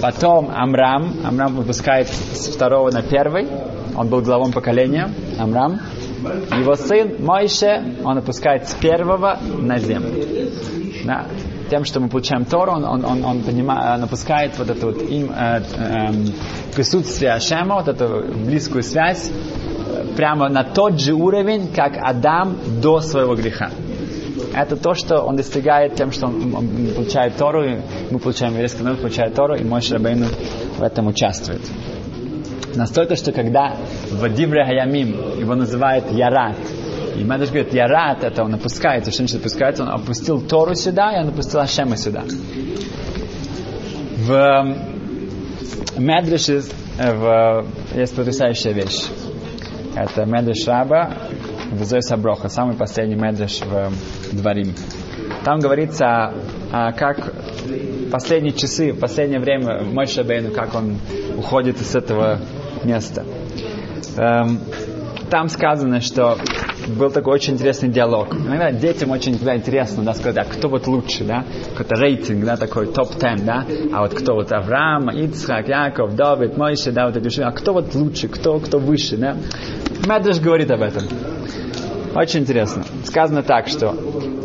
Потом 0.00 0.50
Амрам, 0.54 1.12
Амрам 1.24 1.54
выпускает 1.54 2.08
с 2.08 2.48
второго 2.48 2.90
на 2.90 3.02
первый, 3.02 3.46
он 3.96 4.08
был 4.08 4.20
главом 4.20 4.52
поколения, 4.52 5.10
Амрам. 5.38 5.80
Его 6.58 6.74
сын 6.74 7.16
Мойше, 7.18 7.96
он 8.04 8.18
опускает 8.18 8.68
с 8.68 8.74
первого 8.74 9.38
на 9.58 9.78
землю. 9.78 10.24
Да. 11.04 11.26
Тем, 11.70 11.84
что 11.84 12.00
мы 12.00 12.08
получаем 12.08 12.44
Тору, 12.44 12.72
он, 12.72 12.84
он, 12.84 13.04
он, 13.04 13.24
он, 13.24 13.42
понимает, 13.42 13.98
он 13.98 14.04
опускает 14.04 14.58
вот 14.58 14.68
это 14.68 14.86
вот 14.86 15.02
им, 15.02 15.30
э, 15.30 15.62
э, 15.76 16.12
присутствие 16.74 17.32
Ашема, 17.32 17.76
вот 17.76 17.88
эту 17.88 18.24
близкую 18.44 18.82
связь, 18.82 19.30
прямо 20.16 20.48
на 20.48 20.64
тот 20.64 21.00
же 21.00 21.14
уровень, 21.14 21.68
как 21.68 21.94
Адам 22.00 22.56
до 22.82 23.00
своего 23.00 23.34
греха. 23.34 23.70
Это 24.54 24.76
то, 24.76 24.94
что 24.94 25.20
он 25.22 25.36
достигает 25.36 25.96
тем, 25.96 26.12
что 26.12 26.26
он, 26.26 26.54
он 26.54 26.68
получает 26.94 27.36
Тору, 27.36 27.64
и 27.64 27.78
мы 28.10 28.18
получаем 28.18 28.52
еврейский 28.52 28.82
народ, 28.82 29.00
получает 29.00 29.34
Тору, 29.34 29.56
и 29.56 29.64
мой 29.64 29.80
Шрабейну 29.80 30.26
в 30.78 30.82
этом 30.82 31.08
участвует. 31.08 31.62
Настолько, 32.74 33.16
что 33.16 33.32
когда 33.32 33.76
в 34.10 34.28
Дивре 34.34 34.64
Хаямим 34.64 35.38
его 35.38 35.54
называют 35.54 36.10
Ярат, 36.10 36.56
и 37.16 37.22
Медреш 37.22 37.50
говорит, 37.50 37.72
Ярат, 37.72 38.24
это 38.24 38.42
он 38.42 38.54
опускается, 38.54 39.10
что 39.10 39.18
значит 39.18 39.40
опускается? 39.40 39.84
Он 39.84 39.90
опустил 39.90 40.40
Тору 40.40 40.74
сюда, 40.74 41.12
и 41.12 41.22
он 41.22 41.28
опустил 41.28 41.60
Ашема 41.60 41.96
сюда. 41.96 42.24
В 44.16 44.76
Медреше 45.96 46.62
в, 46.98 47.66
есть 47.94 48.16
потрясающая 48.16 48.72
вещь. 48.72 49.06
Это 49.94 50.24
Медреш 50.24 50.66
Раба 50.66 51.12
в 51.70 51.84
Зой 51.84 52.02
Саброха, 52.02 52.48
самый 52.48 52.74
последний 52.74 53.14
Медреш 53.14 53.60
в 53.60 53.92
Дворим. 54.32 54.74
Там 55.44 55.60
говорится, 55.60 56.34
а, 56.72 56.92
как 56.92 57.32
последние 58.10 58.52
часы, 58.52 58.92
последнее 58.94 59.40
время 59.40 59.82
мой 59.82 60.06
Шабейну, 60.06 60.50
как 60.50 60.74
он 60.74 60.98
уходит 61.36 61.80
из 61.80 61.94
этого 61.94 62.40
места. 62.84 63.24
Эм, 64.16 64.60
там 65.30 65.48
сказано, 65.48 66.00
что 66.00 66.38
был 66.86 67.10
такой 67.10 67.34
очень 67.34 67.54
интересный 67.54 67.88
диалог. 67.88 68.34
Иногда 68.34 68.70
детям 68.70 69.10
очень 69.10 69.34
всегда 69.34 69.56
интересно, 69.56 70.02
да, 70.02 70.14
сказать, 70.14 70.36
а 70.36 70.44
кто 70.44 70.68
вот 70.68 70.86
лучше, 70.86 71.24
да, 71.24 71.44
какой-то 71.72 71.96
рейтинг, 71.96 72.44
да, 72.44 72.56
такой 72.56 72.86
топ-10, 72.86 73.44
да, 73.44 73.64
а 73.92 74.02
вот 74.02 74.14
кто 74.14 74.34
вот 74.34 74.52
Авраам, 74.52 75.10
Ицхак, 75.10 75.68
Яков, 75.68 76.14
Давид, 76.14 76.56
Мойше, 76.56 76.92
да, 76.92 77.06
вот 77.06 77.16
эти 77.16 77.40
а 77.40 77.50
кто 77.52 77.72
вот 77.72 77.94
лучше, 77.94 78.28
кто, 78.28 78.58
кто 78.60 78.78
выше, 78.78 79.16
да. 79.16 79.36
Медреш 80.06 80.38
говорит 80.38 80.70
об 80.70 80.82
этом. 80.82 81.02
Очень 82.14 82.40
интересно. 82.40 82.84
Сказано 83.04 83.42
так, 83.42 83.66
что 83.66 83.96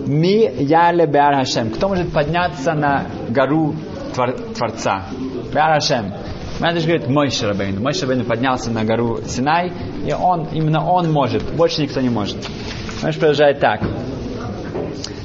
Ми 0.08 0.50
яле 0.58 1.06
Беар 1.06 1.36
Хашем. 1.36 1.70
Кто 1.70 1.88
может 1.88 2.12
подняться 2.12 2.74
на 2.74 3.06
гору 3.30 3.76
твор, 4.16 4.32
Творца? 4.56 5.06
Беар 5.54 5.76
Хашем. 5.76 6.14
Медреш 6.60 6.84
говорит, 6.84 7.08
мой 7.08 7.30
Шарабейн. 7.30 7.82
Мой 7.82 7.94
Шарабейн 7.94 8.26
поднялся 8.26 8.70
на 8.70 8.84
гору 8.84 9.20
Синай, 9.26 9.72
и 10.06 10.14
он, 10.14 10.48
именно 10.52 10.86
он 10.86 11.12
может, 11.12 11.44
больше 11.56 11.82
никто 11.82 12.02
не 12.02 12.10
может. 12.10 12.38
Медреш 13.02 13.18
продолжает 13.18 13.60
так. 13.60 13.82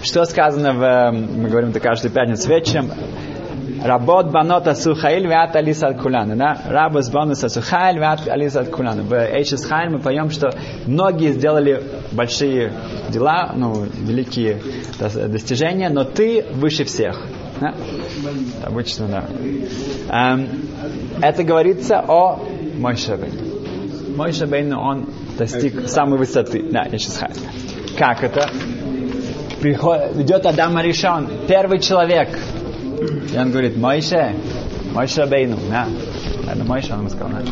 Что 0.03 0.25
сказано 0.27 0.73
в, 0.73 1.11
мы 1.13 1.49
говорим 1.49 1.71
это 1.71 1.81
каждую 1.81 2.13
пятницу 2.13 2.49
вечером, 2.49 2.91
Работ 3.85 4.31
банота 4.31 4.75
сухаиль 4.75 5.27
вят 5.27 5.55
алис 5.57 5.83
от 5.83 6.01
кулана. 6.01 6.37
Да? 6.37 6.57
Рабос 6.67 7.11
бонуса 7.11 7.51
сухаиль 7.51 7.99
вят 7.99 8.27
алис 8.27 8.57
от 8.57 8.71
кулана. 8.71 9.03
В 9.03 9.13
Эйшис 9.13 9.67
Хайль 9.67 9.91
мы 9.91 9.99
поем, 9.99 10.31
что 10.31 10.55
многие 10.87 11.33
сделали 11.33 11.83
большие 12.11 12.73
дела, 13.11 13.53
ну, 13.55 13.85
великие 13.85 14.63
достижения, 14.99 15.91
но 15.91 16.05
ты 16.05 16.47
выше 16.53 16.85
всех. 16.85 17.21
Да? 17.61 17.75
Обычно, 18.65 19.09
да. 19.09 19.25
Эм, 20.09 20.49
это 21.23 21.45
говорится 21.45 22.05
о. 22.07 22.45
Мойше 24.17 24.47
Бейну, 24.47 24.81
он 24.81 25.09
достиг 25.37 25.89
самой 25.89 26.19
высоты. 26.19 26.65
Да, 26.71 26.87
я 26.91 26.99
сейчас 26.99 27.19
хай. 27.19 27.31
Как 27.99 28.23
это? 28.23 28.49
Приход, 29.61 30.17
идет 30.17 30.47
Адам 30.47 30.77
Аришон, 30.77 31.29
первый 31.49 31.81
человек. 31.81 32.29
И 33.33 33.37
он 33.37 33.51
говорит, 33.51 33.77
Мойше, 33.77 34.35
Мойше 34.93 35.27
Бейну, 35.27 35.57
да. 35.71 35.89
Это 36.51 36.65
Мойше, 36.65 36.93
он 36.93 37.01
ему 37.01 37.09
сказал, 37.09 37.31
да. 37.31 37.43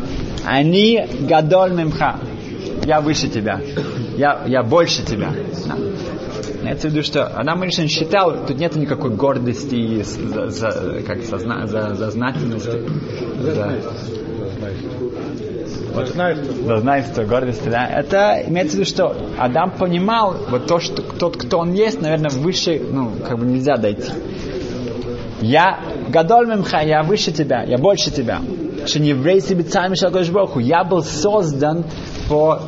Они 0.45 1.05
гадоль 1.21 1.73
мемха. 1.73 2.19
Я 2.85 3.01
выше 3.01 3.29
тебя. 3.29 3.61
Я, 4.17 4.43
я 4.47 4.63
больше 4.63 5.05
тебя. 5.05 5.33
Да. 5.67 5.77
Имеется 6.63 6.89
в 6.89 6.93
виду, 6.93 7.03
что 7.03 7.27
Адам 7.27 7.65
Ришин 7.65 7.89
считал, 7.89 8.47
тут 8.47 8.59
нет 8.59 8.77
никакой 8.77 9.11
гордости 9.11 9.75
и 9.75 10.03
за, 10.03 10.49
за, 10.49 11.03
как 11.07 11.25
созна, 11.25 11.67
за, 11.67 11.95
за 11.95 12.11
знательности. 12.11 12.83
За, 13.41 13.79
вот, 15.93 16.09
за 16.09 16.79
знательство, 16.79 17.25
гордости, 17.25 17.69
да. 17.69 17.87
Это 17.87 18.43
имеется 18.47 18.77
в 18.77 18.81
виду, 18.81 18.89
что 18.89 19.17
Адам 19.39 19.73
понимал, 19.73 20.37
вот 20.49 20.67
то, 20.67 20.79
что 20.79 21.03
тот, 21.03 21.37
кто 21.37 21.59
он 21.59 21.73
есть, 21.73 22.01
наверное, 22.01 22.31
выше, 22.31 22.81
ну, 22.91 23.13
как 23.29 23.39
бы 23.39 23.45
нельзя 23.45 23.77
дойти. 23.77 24.13
Я 25.43 25.81
гадоль 26.09 26.47
мемха, 26.47 26.81
я 26.83 27.03
выше 27.03 27.33
тебя, 27.33 27.63
я 27.65 27.77
больше 27.77 28.11
тебя. 28.11 28.41
Что 28.87 29.01
не 29.01 29.11
еврей 29.11 29.41
себе 29.41 29.65
царь 29.65 29.93
Богу. 30.31 30.61
Я 30.61 30.85
был 30.85 31.03
создан 31.03 31.85
по 32.29 32.61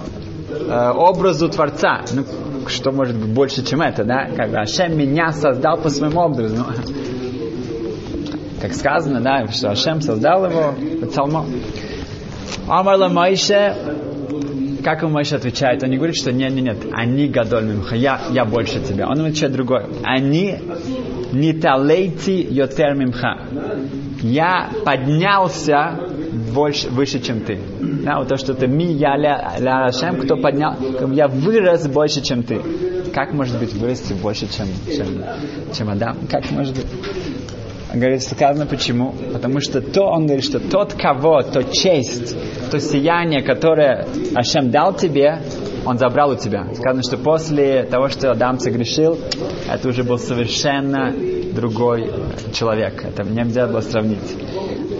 э, 0.50 0.90
образу 0.94 1.48
Творца. 1.48 2.02
Ну, 2.12 2.24
что 2.68 2.92
может 2.92 3.16
быть 3.16 3.32
больше, 3.32 3.64
чем 3.64 3.80
это, 3.80 4.04
да? 4.04 4.26
Как 4.36 4.50
бы 4.50 4.58
Ашем 4.58 4.96
меня 4.96 5.32
создал 5.32 5.78
по 5.78 5.88
своему 5.88 6.20
образу. 6.20 6.56
Ну, 6.56 6.64
как 8.60 8.74
сказано, 8.74 9.20
да, 9.20 9.46
что 9.48 9.70
Ашем 9.70 10.00
создал 10.00 10.46
его 10.46 10.74
по 11.00 11.06
псалмом. 11.06 11.46
Амарла 12.66 13.08
Моише, 13.08 13.76
как 14.84 15.00
ему 15.02 15.12
Моише 15.12 15.36
отвечает? 15.36 15.82
Он 15.82 15.88
не 15.88 15.96
говорит, 15.96 16.14
что 16.14 16.30
нет, 16.30 16.52
нет, 16.52 16.64
нет, 16.64 16.86
они 16.92 17.26
гадоль 17.26 17.64
мимха, 17.64 17.96
я, 17.96 18.20
я 18.30 18.44
больше 18.44 18.80
тебя. 18.80 19.08
Он 19.08 19.18
отвечает 19.20 19.52
другое. 19.52 19.88
Они 20.02 20.58
не 21.32 21.54
талейти 21.54 22.46
йотер 22.50 22.94
мимха. 22.94 23.46
Я 24.20 24.70
поднялся 24.84 25.98
больше, 26.54 26.88
выше, 26.90 27.20
чем 27.20 27.40
ты. 27.40 27.58
Да, 28.04 28.18
вот 28.18 28.28
то, 28.28 28.36
что 28.36 28.54
ты 28.54 28.66
ми, 28.66 28.92
я, 28.92 29.16
ля, 29.16 29.54
ля, 29.58 29.90
шем, 29.90 30.20
кто 30.20 30.36
поднял, 30.36 30.76
я 31.12 31.28
вырос 31.28 31.88
больше, 31.88 32.22
чем 32.22 32.42
ты. 32.42 32.60
Как 33.14 33.32
может 33.32 33.58
быть 33.58 33.72
вырасти 33.74 34.12
больше, 34.12 34.46
чем, 34.52 34.66
чем, 34.86 35.06
чем 35.72 35.88
Адам? 35.88 36.18
Как 36.30 36.50
может 36.50 36.74
быть? 36.74 36.86
Говорит, 37.94 38.22
сказано 38.22 38.66
почему? 38.66 39.14
Потому 39.32 39.60
что 39.60 39.80
то, 39.80 40.06
он 40.06 40.26
говорит, 40.26 40.44
что 40.44 40.58
тот 40.58 40.94
кого, 40.94 41.42
то 41.42 41.62
честь, 41.62 42.36
то 42.70 42.80
сияние, 42.80 43.42
которое 43.42 44.06
Ашем 44.34 44.70
дал 44.70 44.94
тебе, 44.94 45.40
он 45.86 45.98
забрал 45.98 46.30
у 46.30 46.36
тебя. 46.36 46.66
Сказано, 46.74 47.02
что 47.02 47.16
после 47.18 47.84
того, 47.84 48.08
что 48.08 48.32
Адам 48.32 48.58
согрешил, 48.58 49.18
это 49.70 49.88
уже 49.88 50.02
был 50.02 50.18
совершенно 50.18 51.14
другой 51.52 52.10
человек. 52.52 53.04
Это 53.04 53.22
нельзя 53.22 53.66
было 53.66 53.80
сравнить. 53.80 54.36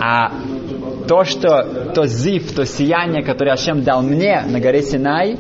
А 0.01 0.33
то, 1.09 1.25
что 1.25 1.93
то 1.95 2.07
зив, 2.07 2.55
то 2.55 2.65
сияние, 2.65 3.25
которое 3.25 3.53
Ашем 3.53 3.83
дал 3.83 4.03
мне 4.03 4.43
на 4.47 4.61
горе 4.61 4.83
Синай, 4.83 5.37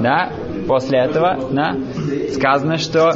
да, 0.00 0.32
после 0.66 1.00
этого, 1.00 1.38
да, 1.52 1.76
сказано, 2.32 2.78
что 2.78 3.14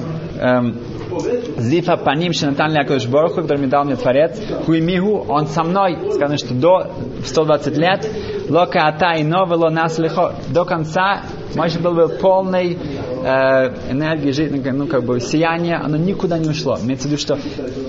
Зифа 1.59 1.97
Паним 1.97 2.33
Шинатан 2.33 2.73
Лякош 2.73 3.07
Бороху, 3.07 3.43
который 3.43 3.59
мне 3.59 3.69
дал 3.69 3.85
мне 3.85 3.97
Творец, 3.97 4.39
Хуимиху, 4.67 5.25
он 5.29 5.47
со 5.47 5.63
мной, 5.63 5.97
сказано, 6.13 6.37
что 6.37 6.55
до 6.55 6.91
120 7.25 7.77
лет, 7.79 8.07
Лока 8.51 8.89
Ата 8.89 9.15
и 9.15 9.25
Новело 9.25 9.71
Нас 9.71 9.99
Лихо, 9.99 10.35
до 10.53 10.65
конца. 10.65 11.23
Мойша 11.55 11.79
был, 11.79 11.95
был 11.95 12.09
полный 12.09 12.77
э, 12.77 13.91
энергии, 13.91 14.33
жизни, 14.33 14.61
ну, 14.71 14.87
как 14.87 15.05
бы 15.05 15.19
сияние, 15.21 15.77
оно 15.77 15.97
никуда 15.97 16.37
не 16.37 16.51
ушло. 16.51 16.77
Имеется 16.83 17.09
в 17.09 17.13
виду, 17.13 17.21
что 17.21 17.39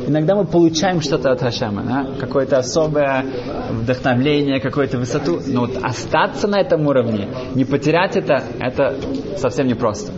иногда 0.07 0.35
мы 0.35 0.45
получаем 0.45 1.01
что-то 1.01 1.31
от 1.31 1.41
Хашема, 1.41 1.83
да? 1.83 2.05
какое-то 2.19 2.59
особое 2.59 3.25
вдохновление, 3.71 4.61
какую-то 4.61 4.97
высоту, 4.97 5.41
но 5.47 5.61
вот 5.61 5.77
остаться 5.81 6.47
на 6.47 6.61
этом 6.61 6.87
уровне, 6.87 7.27
не 7.55 7.65
потерять 7.65 8.15
это, 8.15 8.43
это 8.59 8.95
совсем 9.37 9.67
непросто. 9.67 10.13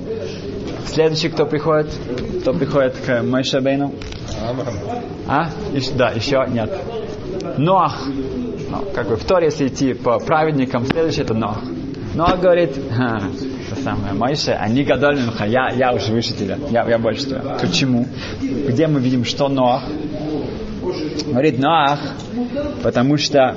Следующий, 0.86 1.30
кто 1.30 1.46
приходит, 1.46 1.88
кто 2.42 2.54
приходит 2.54 2.96
к 3.06 3.22
Мойше 3.24 3.62
Бейну? 3.62 3.94
А? 5.28 5.50
Еще, 5.74 5.92
да, 5.94 6.10
еще 6.10 6.46
нет. 6.50 6.72
Ноах. 7.58 8.08
Ну, 8.70 8.78
как 8.94 9.08
бы 9.08 9.16
в 9.16 9.24
Торе, 9.24 9.46
если 9.46 9.68
идти 9.68 9.94
по 9.94 10.20
праведникам, 10.20 10.86
следующий 10.86 11.22
это 11.22 11.34
Ноах. 11.34 11.62
Ноах 12.16 12.40
говорит, 12.40 12.72
Ха, 12.96 13.22
это 13.72 13.82
самое, 13.82 14.14
Мойше, 14.14 14.52
они 14.52 14.84
гадольнуха, 14.84 15.46
я, 15.46 15.70
я 15.70 15.94
уже 15.94 16.12
выше 16.12 16.34
тебя, 16.34 16.58
я, 16.70 16.88
я 16.88 16.98
больше 16.98 17.26
тебя. 17.26 17.58
Почему? 17.62 18.08
Где 18.42 18.88
мы 18.88 19.00
видим, 19.00 19.24
что 19.24 19.50
Ноах? 19.50 19.84
Говорит 21.28 21.60
Ноах, 21.60 22.00
потому 22.84 23.18
что 23.18 23.56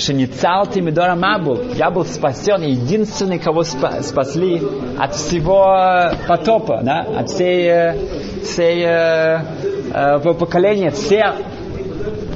Шеницал 0.00 0.66
ты 0.66 0.80
Медора 0.80 1.14
Мабул. 1.14 1.60
Я 1.74 1.90
был 1.90 2.04
спасен, 2.04 2.62
единственный, 2.62 3.38
кого 3.38 3.62
спа- 3.62 4.02
спасли 4.02 4.60
от 4.98 5.14
всего 5.14 6.10
потопа, 6.26 6.80
да? 6.82 7.00
от 7.00 7.30
всей, 7.30 7.68
э, 7.68 7.96
всей 8.42 8.82
э, 8.82 9.44
э, 9.92 10.34
поколения. 10.34 10.90
Все 10.90 11.34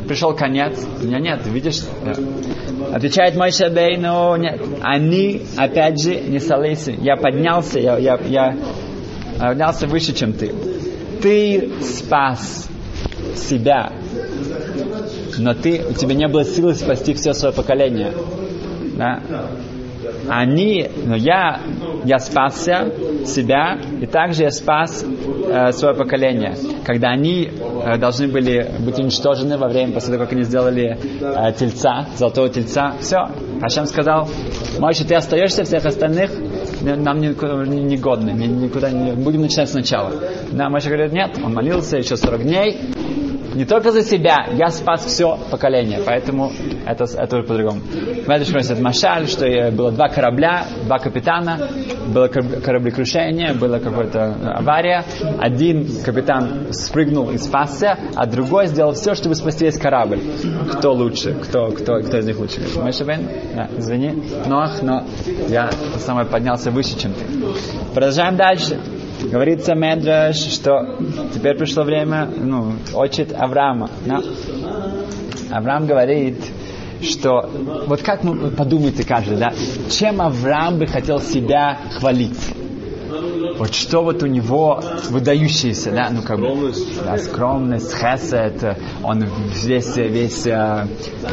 пришел 0.07 0.35
конец. 0.35 0.79
Меня 1.03 1.19
нет, 1.19 1.47
видишь? 1.47 1.83
Отвечает 2.93 3.37
мой 3.37 3.51
Шабей, 3.51 3.97
но 3.97 4.37
нет. 4.37 4.61
Они, 4.83 5.43
опять 5.57 6.01
же, 6.01 6.15
не 6.15 6.39
солисы. 6.39 6.95
Я 7.01 7.17
поднялся, 7.17 7.81
я, 7.81 7.97
я, 7.99 8.19
я 8.27 8.57
поднялся 9.41 9.87
выше, 9.87 10.15
чем 10.15 10.33
ты. 10.33 10.55
Ты 11.23 11.71
спас 11.81 12.69
себя 13.37 13.91
но 15.39 15.55
ты, 15.55 15.83
у 15.89 15.93
тебя 15.93 16.15
не 16.15 16.29
было 16.29 16.45
силы 16.45 16.75
спасти 16.75 17.15
все 17.15 17.33
свое 17.33 17.55
поколение. 17.55 18.13
Да? 18.97 19.21
Они, 20.29 20.89
но 21.05 21.17
я, 21.17 21.61
я 22.05 22.19
спасся 22.19 22.91
себя, 23.27 23.79
и 24.01 24.07
также 24.07 24.45
я 24.45 24.51
спас 24.51 25.05
э, 25.05 25.73
свое 25.73 25.95
поколение. 25.95 26.55
Когда 26.85 27.11
они 27.11 27.51
э, 27.51 27.99
должны 27.99 28.29
были 28.29 28.71
быть 28.81 28.99
уничтожены 28.99 29.59
во 29.59 29.69
время, 29.69 29.93
после 29.93 30.13
того, 30.15 30.25
как 30.25 30.33
они 30.33 30.43
сделали 30.43 30.99
э, 31.21 31.53
тельца, 31.53 32.07
золотого 32.17 32.49
тельца, 32.49 32.95
все. 33.01 33.29
Хашем 33.61 33.87
сказал, 33.87 34.29
Мойша, 34.79 35.07
ты 35.07 35.15
остаешься, 35.15 35.65
всех 35.65 35.85
остальных 35.85 36.31
нам 36.83 37.21
никуда 37.21 37.65
не 37.65 37.97
годны, 37.97 38.31
никуда 38.31 38.91
не 38.91 39.13
будем 39.13 39.43
начинать 39.43 39.71
сначала. 39.71 40.13
Да, 40.53 40.69
Мойша 40.69 40.89
говорит, 40.89 41.13
нет, 41.13 41.39
он 41.43 41.55
молился 41.55 41.97
еще 41.97 42.17
40 42.17 42.43
дней, 42.43 42.79
не 43.55 43.65
только 43.65 43.93
за 43.93 44.03
себя, 44.03 44.49
я 44.53 44.69
спас 44.69 45.05
все 45.05 45.39
поколение, 45.51 46.01
поэтому 46.05 46.53
это, 46.87 47.05
это 47.05 47.37
уже 47.37 47.47
по-другому. 47.47 47.81
Медриш 48.27 48.51
просит 48.51 48.81
Машаль, 48.81 49.29
что 49.29 49.71
было 49.71 49.93
два 49.93 50.09
корабля, 50.09 50.65
два 50.87 50.99
капитана, 50.99 51.69
было 52.07 52.29
кораблекрушение, 52.29 53.55
была 53.55 53.79
какая-то 53.79 54.57
авария, 54.57 55.05
один 55.39 55.87
капитан 56.05 56.73
спрыгнул 56.73 57.31
и 57.31 57.39
спасся, 57.39 57.99
а 58.15 58.27
другой 58.27 58.67
сделал 58.67 58.93
все, 58.93 59.15
чтобы 59.15 59.35
спасти 59.35 59.67
весь 59.67 59.79
корабль. 59.79 60.21
Кто 60.73 60.93
лучше, 60.93 61.35
кто, 61.35 61.69
кто, 61.69 62.01
кто 62.01 62.19
из 62.19 62.27
них 62.27 62.39
лучше? 62.39 62.61
Мешабен? 62.83 63.29
Да, 63.55 63.69
извини, 63.77 64.23
Ноах, 64.47 64.83
но 64.83 65.05
я 65.49 65.71
самое 65.99 66.27
поднялся 66.27 66.71
выше, 66.71 66.99
чем 66.99 67.13
ты. 67.13 67.25
Продолжаем 67.95 68.37
дальше. 68.37 68.81
Говорится 69.31 69.75
Медраш, 69.75 70.37
что 70.37 70.97
теперь 71.35 71.57
пришло 71.57 71.83
время, 71.83 72.29
ну, 72.37 72.75
отчит 72.95 73.33
Авраама. 73.33 73.91
Да? 74.07 74.23
Авраам 75.51 75.87
говорит, 75.87 76.43
что 77.03 77.51
вот 77.87 78.03
как 78.03 78.25
мы 78.25 78.51
подумайте 78.51 79.05
каждый, 79.05 79.37
да, 79.37 79.53
чем 79.91 80.21
Авраам 80.21 80.79
бы 80.79 80.87
хотел 80.87 81.21
себя 81.21 81.79
хвалить? 81.99 82.54
Вот 83.59 83.75
что 83.75 84.03
вот 84.03 84.23
у 84.23 84.27
него 84.27 84.81
выдающееся, 85.11 85.91
да, 85.93 86.11
ну 86.11 86.23
как 86.23 86.39
бы, 86.41 86.73
да, 87.05 87.19
скромность, 87.19 87.95
хесед, 87.95 88.79
он 89.03 89.25
весь, 89.65 89.97
весь, 89.97 90.47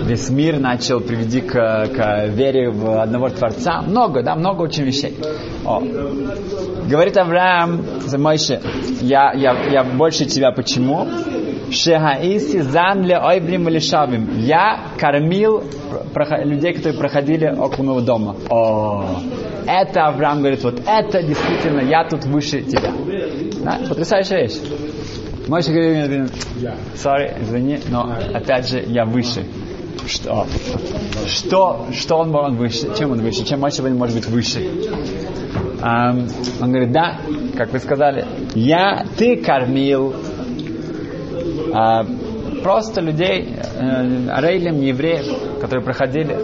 весь 0.04 0.30
мир 0.30 0.60
начал 0.60 1.00
привести 1.00 1.42
к, 1.42 1.54
к 1.54 2.28
вере 2.28 2.70
в 2.70 3.02
одного 3.02 3.30
Творца. 3.30 3.82
Много, 3.82 4.22
да, 4.24 4.36
много 4.36 4.62
очень 4.64 4.84
вещей. 4.84 5.18
О. 5.66 5.82
Говорит 6.88 7.18
Авраам 7.18 7.86
Мойше, 8.18 8.62
я, 9.02 9.34
я, 9.34 9.54
я 9.70 9.84
больше 9.84 10.26
тебя 10.26 10.52
почему? 10.52 11.08
Шехаиси 11.72 12.62
занле 12.62 13.18
ойбрим 13.18 13.68
или 13.70 13.80
шавим. 13.80 14.40
Я 14.40 14.92
кормил 15.00 15.64
людей, 16.44 16.74
которые 16.74 16.98
проходили 16.98 17.48
около 17.48 17.84
моего 17.84 18.02
дома. 18.02 18.36
О, 18.50 19.22
это 19.66 20.08
Авраам 20.08 20.40
говорит, 20.40 20.64
вот 20.64 20.82
это 20.86 21.24
действительно, 21.24 21.82
я 21.82 22.04
тут 22.04 22.26
выше 22.26 22.62
тебя. 22.62 22.92
Да, 23.64 23.80
потрясающая 23.88 24.42
вещь. 24.42 24.60
Мойша 25.48 25.72
говорит, 25.72 26.32
sorry, 26.96 27.42
извини, 27.42 27.80
но 27.90 28.16
опять 28.34 28.70
же 28.70 28.84
я 28.88 29.06
выше. 29.06 29.44
Что? 30.08 30.48
Что, 31.28 31.88
что 31.94 32.18
он, 32.18 32.36
он 32.36 32.56
выше? 32.56 32.96
Чем 32.98 33.12
он 33.12 33.22
выше? 33.22 33.46
Чем 33.46 33.60
Мойша 33.60 33.84
может 33.84 34.16
быть 34.16 34.28
выше? 34.28 34.60
Um, 35.82 36.32
он 36.62 36.70
говорит, 36.70 36.92
да, 36.92 37.18
как 37.58 37.72
вы 37.72 37.80
сказали, 37.80 38.26
я, 38.54 39.04
ты 39.18 39.38
кормил 39.38 40.14
а, 41.74 42.06
просто 42.64 43.02
людей, 43.02 43.56
э, 43.56 44.30
арейлем, 44.30 44.82
евреев, 44.82 45.60
которые 45.60 45.84
проходили. 45.84 46.38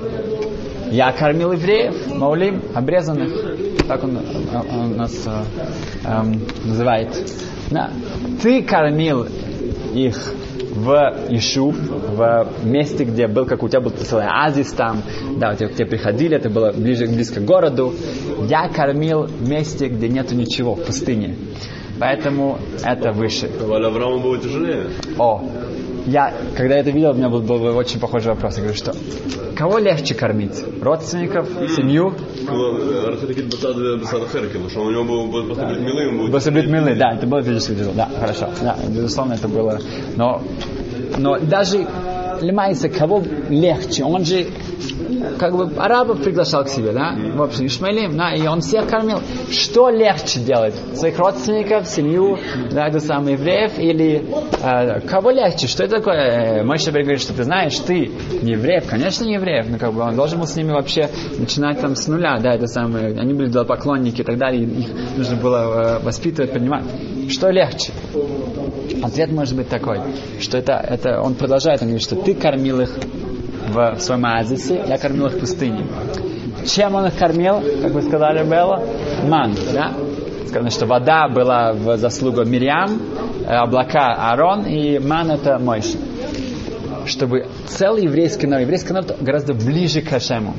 Я 0.91 1.11
кормил 1.11 1.51
евреев, 1.51 2.15
маулим, 2.15 2.61
обрезанных, 2.73 3.31
так 3.87 4.03
он, 4.03 4.19
он 4.71 4.97
нас 4.97 5.25
э, 5.25 5.43
э, 6.05 6.23
называет. 6.65 7.09
Да. 7.71 7.91
Ты 8.41 8.63
кормил 8.63 9.27
их 9.93 10.33
в 10.77 11.15
Ишу, 11.29 11.71
в 11.71 12.47
месте, 12.63 13.03
где 13.03 13.27
был, 13.27 13.45
как 13.45 13.63
у 13.63 13.67
тебя 13.67 13.81
был 13.81 13.91
целый 13.91 14.25
азис 14.27 14.71
там, 14.73 15.01
да, 15.37 15.51
у 15.51 15.55
тебя, 15.55 15.69
к 15.69 15.73
тебе 15.73 15.87
приходили, 15.87 16.37
это 16.37 16.49
было 16.49 16.71
ближе, 16.71 17.07
близко 17.07 17.41
к 17.41 17.45
городу. 17.45 17.93
Я 18.47 18.69
кормил 18.69 19.23
в 19.23 19.49
месте, 19.49 19.87
где 19.87 20.07
нету 20.07 20.35
ничего, 20.35 20.75
в 20.75 20.85
пустыне. 20.85 21.35
Поэтому 21.99 22.59
это 22.83 23.11
выше. 23.11 23.49
Аврааму 23.59 24.19
было 24.19 24.37
тяжелее. 24.37 24.87
О, 25.17 25.43
я, 26.07 26.33
когда 26.55 26.75
это 26.75 26.89
видел, 26.91 27.11
у 27.11 27.13
меня 27.15 27.29
был, 27.29 27.41
был, 27.41 27.59
был 27.59 27.77
очень 27.77 27.99
похожий 27.99 28.31
вопрос. 28.31 28.55
Я 28.55 28.63
говорю, 28.63 28.77
что 28.77 28.93
кого 29.57 29.77
легче 29.79 30.15
кормить? 30.15 30.63
Родственников, 30.81 31.49
семью? 31.75 32.13
После 36.31 36.51
Бритмилы, 36.51 36.95
да, 36.95 37.13
это 37.13 37.27
было 37.27 37.43
физически 37.43 37.75
да, 37.93 38.09
хорошо. 38.19 38.49
Да, 38.61 38.77
безусловно, 38.87 39.33
это 39.33 39.47
было. 39.47 39.79
Но, 40.15 40.41
но 41.17 41.39
даже 41.39 41.87
Лемайса, 42.41 42.89
кого 42.89 43.23
легче? 43.49 44.03
Он 44.03 44.25
же 44.25 44.47
как 45.37 45.55
бы 45.55 45.71
арабов 45.77 46.23
приглашал 46.23 46.63
к 46.63 46.69
себе, 46.69 46.91
да, 46.91 47.15
в 47.35 47.41
общем, 47.41 47.65
Ишмаилим, 47.67 48.17
да, 48.17 48.33
и 48.33 48.45
он 48.47 48.61
всех 48.61 48.87
кормил. 48.87 49.19
Что 49.49 49.89
легче 49.89 50.39
делать? 50.39 50.73
Своих 50.95 51.17
родственников, 51.17 51.87
семью, 51.87 52.37
да, 52.71 52.87
это 52.87 52.99
самый 52.99 53.33
евреев, 53.33 53.77
или 53.77 54.25
э, 54.61 55.01
кого 55.01 55.31
легче? 55.31 55.67
Что 55.67 55.83
это 55.83 55.97
такое? 55.97 56.59
Э, 56.59 56.63
Мой 56.63 56.77
Шабер 56.77 57.01
говорит, 57.01 57.21
что 57.21 57.33
ты 57.33 57.43
знаешь, 57.43 57.77
ты 57.79 58.11
не 58.41 58.53
евреев, 58.53 58.87
конечно, 58.87 59.25
не 59.25 59.35
евреев, 59.35 59.67
но 59.69 59.77
как 59.77 59.93
бы 59.93 60.01
он 60.01 60.15
должен 60.15 60.39
был 60.39 60.47
с 60.47 60.55
ними 60.55 60.71
вообще 60.71 61.09
начинать 61.37 61.79
там 61.79 61.95
с 61.95 62.07
нуля, 62.07 62.39
да, 62.39 62.53
это 62.53 62.67
самое, 62.67 63.17
они 63.19 63.33
были 63.33 63.51
поклонники 63.63 64.21
и 64.21 64.23
так 64.23 64.37
далее, 64.37 64.63
их 64.63 64.87
нужно 65.17 65.35
было 65.35 65.99
э, 65.99 66.03
воспитывать, 66.03 66.51
понимать. 66.53 66.85
Что 67.29 67.49
легче? 67.49 67.91
Ответ 69.03 69.31
может 69.31 69.55
быть 69.55 69.69
такой, 69.69 69.99
что 70.39 70.57
это, 70.57 70.73
это 70.73 71.21
он 71.21 71.35
продолжает, 71.35 71.81
он 71.81 71.87
говорит, 71.87 72.03
что 72.03 72.15
ты 72.15 72.33
кормил 72.33 72.81
их 72.81 72.91
в 73.69 73.99
своем 73.99 74.25
оазисе, 74.25 74.83
я 74.87 74.97
кормил 74.97 75.27
их 75.27 75.33
в 75.33 75.39
пустыне. 75.39 75.85
чем 76.65 76.95
он 76.95 77.07
их 77.07 77.17
кормил, 77.17 77.61
как 77.81 77.91
вы 77.91 78.01
сказали, 78.01 78.43
было? 78.43 78.83
Ман, 79.27 79.55
да? 79.73 79.93
Сказано, 80.47 80.69
что 80.69 80.85
вода 80.85 81.27
была 81.27 81.73
в 81.73 81.97
заслугу 81.97 82.45
Мирьям, 82.45 83.01
э, 83.45 83.53
облака 83.53 84.13
Аарон, 84.13 84.65
и 84.65 84.97
ман 84.99 85.31
это 85.31 85.59
Мойша 85.59 85.97
чтобы 87.07 87.47
целый 87.67 88.03
еврейский 88.03 88.47
народ, 88.47 88.63
еврейский 88.63 88.93
народ 88.93 89.17
гораздо 89.21 89.53
ближе 89.53 90.01
к 90.01 90.09
Хашему. 90.09 90.55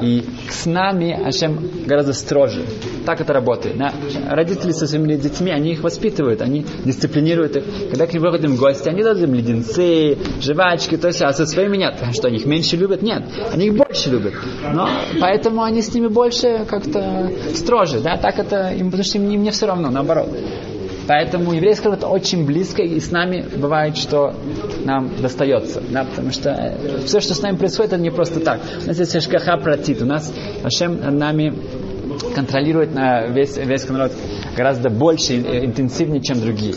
И 0.00 0.24
с 0.50 0.66
нами 0.66 1.18
Хашем 1.24 1.58
гораздо 1.86 2.12
строже. 2.12 2.64
Так 3.06 3.20
это 3.20 3.32
работает. 3.32 3.76
Да? 3.78 3.92
Родители 4.28 4.72
со 4.72 4.86
своими 4.86 5.16
детьми, 5.16 5.50
они 5.50 5.72
их 5.72 5.82
воспитывают, 5.82 6.42
они 6.42 6.64
дисциплинируют 6.84 7.56
их. 7.56 7.64
Когда 7.90 8.06
к 8.06 8.12
ним 8.12 8.22
выходим 8.22 8.56
в 8.56 8.58
гости, 8.58 8.88
они 8.88 9.02
дают 9.02 9.20
им 9.20 9.34
леденцы, 9.34 10.18
жвачки, 10.40 10.96
то 10.96 11.08
есть, 11.08 11.22
а 11.22 11.32
со 11.32 11.46
своими 11.46 11.76
нет. 11.76 11.94
А 12.00 12.12
что, 12.12 12.28
они 12.28 12.36
их 12.36 12.46
меньше 12.46 12.76
любят? 12.76 13.02
Нет. 13.02 13.24
Они 13.52 13.66
их 13.66 13.76
больше 13.76 14.10
любят. 14.10 14.34
Но 14.72 14.88
поэтому 15.20 15.62
они 15.62 15.82
с 15.82 15.92
ними 15.94 16.08
больше 16.08 16.64
как-то 16.68 17.30
строже. 17.54 18.00
Да? 18.00 18.16
Так 18.16 18.38
это 18.38 18.70
им, 18.70 18.86
потому 18.86 19.04
что 19.04 19.18
им 19.18 19.42
не 19.42 19.50
все 19.50 19.66
равно, 19.66 19.90
наоборот. 19.90 20.28
Поэтому 21.08 21.54
еврейский 21.54 21.88
народ 21.88 22.04
очень 22.04 22.44
близко, 22.44 22.82
и 22.82 23.00
с 23.00 23.10
нами 23.10 23.42
бывает, 23.56 23.96
что 23.96 24.34
нам 24.84 25.10
достается. 25.22 25.82
Да, 25.90 26.04
потому 26.04 26.30
что 26.30 26.50
э, 26.50 26.98
все, 27.06 27.20
что 27.20 27.34
с 27.34 27.40
нами 27.40 27.56
происходит, 27.56 27.94
это 27.94 28.02
не 28.02 28.10
просто 28.10 28.40
так. 28.40 28.60
У 28.84 28.86
нас 28.86 28.98
есть 28.98 29.22
шкаха 29.22 29.56
протит. 29.56 30.02
У 30.02 30.04
нас 30.04 30.30
Ашем 30.62 31.00
над 31.00 31.14
нами 31.14 31.54
контролирует 32.34 32.94
на 32.94 33.26
весь, 33.26 33.56
весь 33.56 33.88
народ 33.88 34.12
гораздо 34.54 34.90
больше, 34.90 35.32
э, 35.32 35.64
интенсивнее, 35.64 36.20
чем 36.20 36.42
другие. 36.42 36.74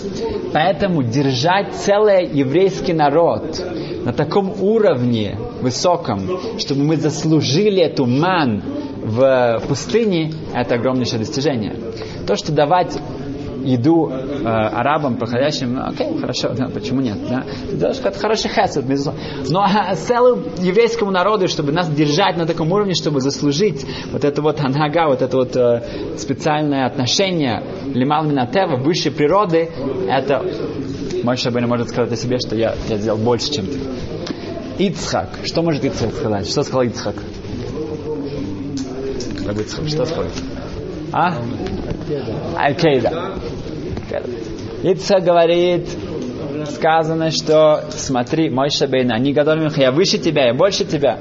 Поэтому 0.53 1.03
держать 1.03 1.73
целый 1.73 2.25
еврейский 2.27 2.93
народ 2.93 3.61
на 4.05 4.13
таком 4.13 4.53
уровне 4.61 5.37
высоком, 5.61 6.21
чтобы 6.57 6.83
мы 6.83 6.95
заслужили 6.95 7.81
эту 7.81 8.05
ман 8.05 8.63
в 9.03 9.61
пустыне, 9.67 10.31
это 10.53 10.75
огромнейшее 10.75 11.19
достижение. 11.19 11.75
То, 12.25 12.37
что 12.37 12.53
давать 12.53 12.97
еду 13.63 14.09
э, 14.11 14.45
арабам, 14.45 15.17
проходящим, 15.17 15.73
ну, 15.73 15.85
окей, 15.85 16.17
хорошо, 16.19 16.49
да, 16.57 16.67
почему 16.67 17.01
нет, 17.01 17.17
да? 17.29 17.45
Это 17.71 18.19
хороший 18.19 18.49
хесед, 18.49 18.85
безусловно. 18.85 19.21
Но 19.49 19.65
э, 19.65 19.95
целому 19.95 20.43
еврейскому 20.59 21.11
народу, 21.11 21.47
чтобы 21.47 21.71
нас 21.71 21.89
держать 21.89 22.37
на 22.37 22.45
таком 22.45 22.71
уровне, 22.71 22.93
чтобы 22.93 23.21
заслужить 23.21 23.85
вот 24.11 24.23
это 24.23 24.41
вот 24.41 24.59
анага, 24.59 25.07
вот 25.07 25.21
это 25.21 25.37
вот 25.37 25.55
э, 25.55 26.17
специальное 26.17 26.85
отношение 26.85 27.63
лимал 27.93 28.23
минатева, 28.23 28.77
высшей 28.77 29.11
природы, 29.11 29.69
это 30.09 30.43
мой 31.23 31.37
Шабейна 31.37 31.67
может 31.67 31.89
сказать 31.89 32.11
о 32.11 32.15
себе, 32.15 32.39
что 32.39 32.55
я, 32.55 32.75
я 32.89 32.97
сделал 32.97 33.17
больше, 33.17 33.51
чем 33.51 33.65
ты. 33.65 33.79
Ицхак. 34.79 35.29
Что 35.43 35.61
может 35.61 35.83
Ицхак 35.85 36.13
сказать? 36.13 36.47
Что 36.47 36.63
сказал 36.63 36.83
Ицхак? 36.83 37.15
Что 39.87 40.05
сказал? 40.05 40.25
А? 41.11 41.37
Аль-Каида. 42.57 43.33
Ицхак 44.83 45.23
говорит, 45.23 45.87
сказано, 46.65 47.31
что 47.31 47.83
смотри, 47.91 48.49
мой 48.49 48.69
шабейна, 48.69 49.15
они 49.15 49.33
гадали 49.33 49.69
я 49.77 49.91
выше 49.91 50.17
тебя, 50.17 50.47
я 50.47 50.53
больше 50.53 50.85
тебя. 50.85 51.19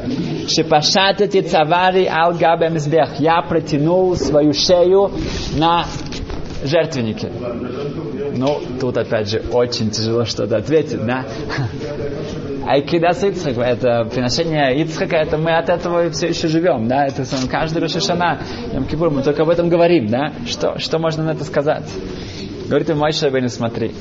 Шипашатати 0.49 1.43
цавари 1.43 2.07
ал 2.07 2.33
габемсбех. 2.33 3.21
Я 3.21 3.43
протянул 3.43 4.17
свою 4.17 4.53
шею 4.53 5.11
на 5.57 5.85
жертвеннике. 6.65 7.31
Ну, 8.37 8.61
тут 8.81 8.97
опять 8.97 9.29
же 9.29 9.43
очень 9.53 9.91
тяжело 9.91 10.25
что-то 10.25 10.57
ответить, 10.57 11.05
да? 11.05 11.25
Айкидас 12.67 13.23
Ицхак, 13.25 13.59
это 13.59 14.05
приношение 14.05 14.81
Ицхака, 14.83 15.17
это 15.17 15.39
мы 15.39 15.57
от 15.57 15.69
этого 15.69 16.11
все 16.11 16.29
еще 16.29 16.49
живем, 16.49 16.89
да, 16.89 17.07
это 17.07 17.25
сам, 17.25 17.49
каждый 17.49 17.83
Рошашана, 17.83 18.39
Ям 18.73 18.85
Кипур, 18.85 19.11
мы 19.11 19.23
только 19.23 19.43
об 19.43 19.49
этом 19.49 19.69
говорим, 19.69 20.07
да, 20.09 20.33
что, 20.47 20.79
что 20.79 20.99
можно 20.99 21.25
на 21.25 21.31
это 21.31 21.45
сказать? 21.45 21.89
Говорит 22.69 22.89
ему 22.89 23.01
Мой 23.01 23.13
Шабейн, 23.13 23.49
смотри, 23.49 23.93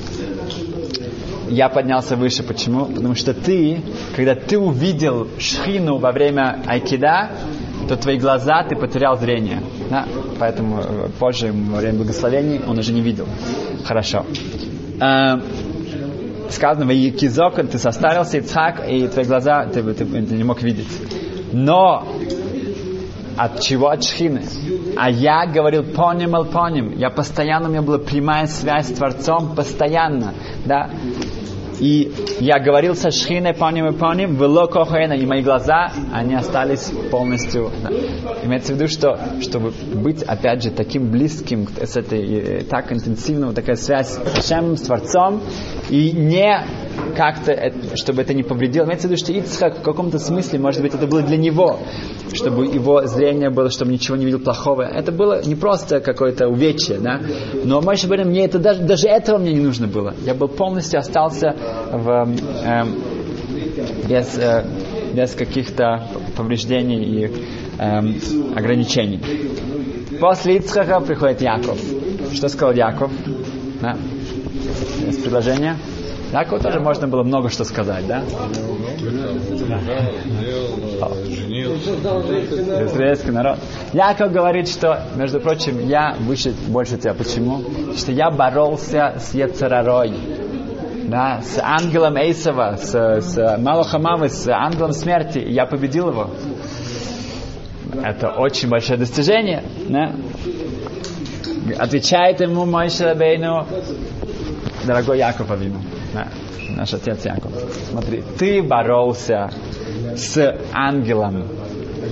я 1.48 1.68
поднялся 1.68 2.16
выше, 2.16 2.42
почему? 2.42 2.86
Потому 2.86 3.14
что 3.14 3.34
ты, 3.34 3.82
когда 4.14 4.34
ты 4.34 4.58
увидел 4.58 5.28
шхину 5.38 5.98
во 5.98 6.12
время 6.12 6.62
айкида, 6.66 7.30
то 7.88 7.96
твои 7.96 8.18
глаза, 8.18 8.62
ты 8.62 8.76
потерял 8.76 9.18
зрение. 9.18 9.60
Да? 9.90 10.06
Поэтому 10.38 10.80
э, 10.80 11.08
позже, 11.18 11.52
во 11.52 11.78
время 11.78 11.98
благословений, 11.98 12.60
он 12.64 12.78
уже 12.78 12.92
не 12.92 13.00
видел. 13.00 13.26
Хорошо. 13.84 14.24
Сказано, 16.50 16.86
в 16.86 16.88
Кизок, 17.12 17.54
ты 17.54 17.78
состарился, 17.78 18.38
Ицхак, 18.38 18.88
и 18.88 19.06
твои 19.08 19.24
глаза 19.24 19.66
ты, 19.66 19.82
ты, 19.82 20.04
ты 20.04 20.34
не 20.34 20.44
мог 20.44 20.62
видеть. 20.62 20.88
Но 21.52 22.06
от 23.36 23.60
чего 23.60 23.88
от 23.88 24.04
шхины? 24.04 24.42
А 24.96 25.10
я 25.10 25.46
говорил 25.46 25.82
поним 25.82 26.34
поним. 26.44 26.92
Я 26.96 27.10
постоянно, 27.10 27.68
у 27.68 27.70
меня 27.70 27.82
была 27.82 27.98
прямая 27.98 28.46
связь 28.46 28.88
с 28.88 28.92
Творцом, 28.92 29.54
постоянно. 29.54 30.34
Да? 30.66 30.90
И 31.80 32.12
я 32.40 32.58
говорил 32.60 32.94
со 32.94 33.10
Шхиной, 33.10 33.54
поним 33.54 33.86
и 33.88 33.92
поним, 33.92 34.36
вело 34.36 34.66
кохаэна, 34.66 35.14
и 35.14 35.24
мои 35.24 35.42
глаза, 35.42 35.90
они 36.12 36.34
остались 36.34 36.92
полностью. 37.10 37.70
Да. 37.82 37.90
Имеется 38.44 38.74
в 38.74 38.76
виду, 38.76 38.88
что 38.88 39.18
чтобы 39.40 39.72
быть, 39.94 40.22
опять 40.22 40.62
же, 40.62 40.70
таким 40.70 41.10
близким, 41.10 41.66
с 41.80 41.96
этой, 41.96 42.64
так 42.64 42.92
интенсивно, 42.92 43.54
такая 43.54 43.76
связь 43.76 44.10
с 44.10 44.18
Хашемом, 44.18 44.76
с 44.76 44.82
Творцом, 44.82 45.40
и 45.88 46.12
не 46.12 46.64
как-то, 47.16 47.72
чтобы 47.94 48.22
это 48.22 48.34
не 48.34 48.42
повредило. 48.42 48.84
Имеется 48.84 49.08
в 49.08 49.10
виду, 49.10 49.22
что 49.22 49.32
Ицхак 49.32 49.78
в 49.78 49.82
каком-то 49.82 50.18
смысле, 50.18 50.58
может 50.58 50.82
быть, 50.82 50.94
это 50.94 51.06
было 51.06 51.22
для 51.22 51.36
него, 51.36 51.78
чтобы 52.32 52.66
его 52.66 53.06
зрение 53.06 53.50
было, 53.50 53.70
чтобы 53.70 53.92
ничего 53.92 54.16
не 54.16 54.24
видел 54.24 54.40
плохого. 54.40 54.82
Это 54.82 55.12
было 55.12 55.42
не 55.44 55.54
просто 55.54 56.00
какое-то 56.00 56.48
увечье, 56.48 56.98
да? 56.98 57.20
Но, 57.64 57.80
может 57.80 58.08
быть, 58.08 58.24
мне 58.24 58.44
это 58.44 58.58
даже, 58.58 58.82
даже 58.82 59.08
этого 59.08 59.38
мне 59.38 59.52
не 59.52 59.60
нужно 59.60 59.86
было. 59.86 60.14
Я 60.24 60.34
был 60.34 60.48
полностью 60.48 61.00
остался 61.00 61.54
в, 61.92 62.28
э, 62.64 62.84
без, 64.08 64.38
э, 64.38 64.64
без 65.14 65.32
каких-то 65.32 66.08
повреждений 66.36 67.24
и 67.24 67.30
э, 67.78 67.98
ограничений. 68.56 69.20
После 70.20 70.56
Ицхака 70.56 71.00
приходит 71.00 71.40
Яков. 71.40 71.78
Что 72.32 72.48
сказал 72.48 72.74
Яков? 72.74 73.10
Да? 73.80 73.96
Есть 75.06 75.22
предложение? 75.22 75.76
Якову 76.32 76.60
тоже 76.60 76.80
можно 76.80 77.08
было 77.08 77.22
много 77.22 77.48
что 77.50 77.64
сказать, 77.64 78.06
да? 78.06 78.22
Израильский 82.84 83.30
народ. 83.32 83.58
Яков 83.92 84.32
говорит, 84.32 84.68
что, 84.68 85.02
между 85.16 85.40
прочим, 85.40 85.88
я 85.88 86.16
выше 86.20 86.54
больше 86.68 86.98
тебя. 86.98 87.14
Почему? 87.14 87.64
Что 87.96 88.12
я 88.12 88.30
боролся 88.30 89.16
с 89.18 89.34
Ецарарой 89.34 90.12
да, 91.10 91.40
с 91.42 91.58
ангелом 91.58 92.16
Эйсова, 92.16 92.76
с, 92.76 92.92
с 92.92 93.58
Малахамамы, 93.58 94.28
с 94.28 94.46
ангелом 94.48 94.92
смерти, 94.92 95.38
я 95.38 95.66
победил 95.66 96.10
его. 96.10 96.30
Это 98.02 98.30
очень 98.30 98.68
большое 98.68 98.98
достижение. 98.98 99.64
Да? 99.88 100.12
Отвечает 101.78 102.40
ему 102.40 102.64
мой 102.64 102.88
Шарабейну, 102.88 103.66
дорогой 104.86 105.18
Яков 105.18 105.50
Авину, 105.50 105.80
да, 106.12 106.28
наш 106.76 106.94
отец 106.94 107.24
Яков. 107.24 107.52
Смотри, 107.90 108.22
ты 108.38 108.62
боролся 108.62 109.50
с 110.16 110.56
ангелом, 110.72 111.46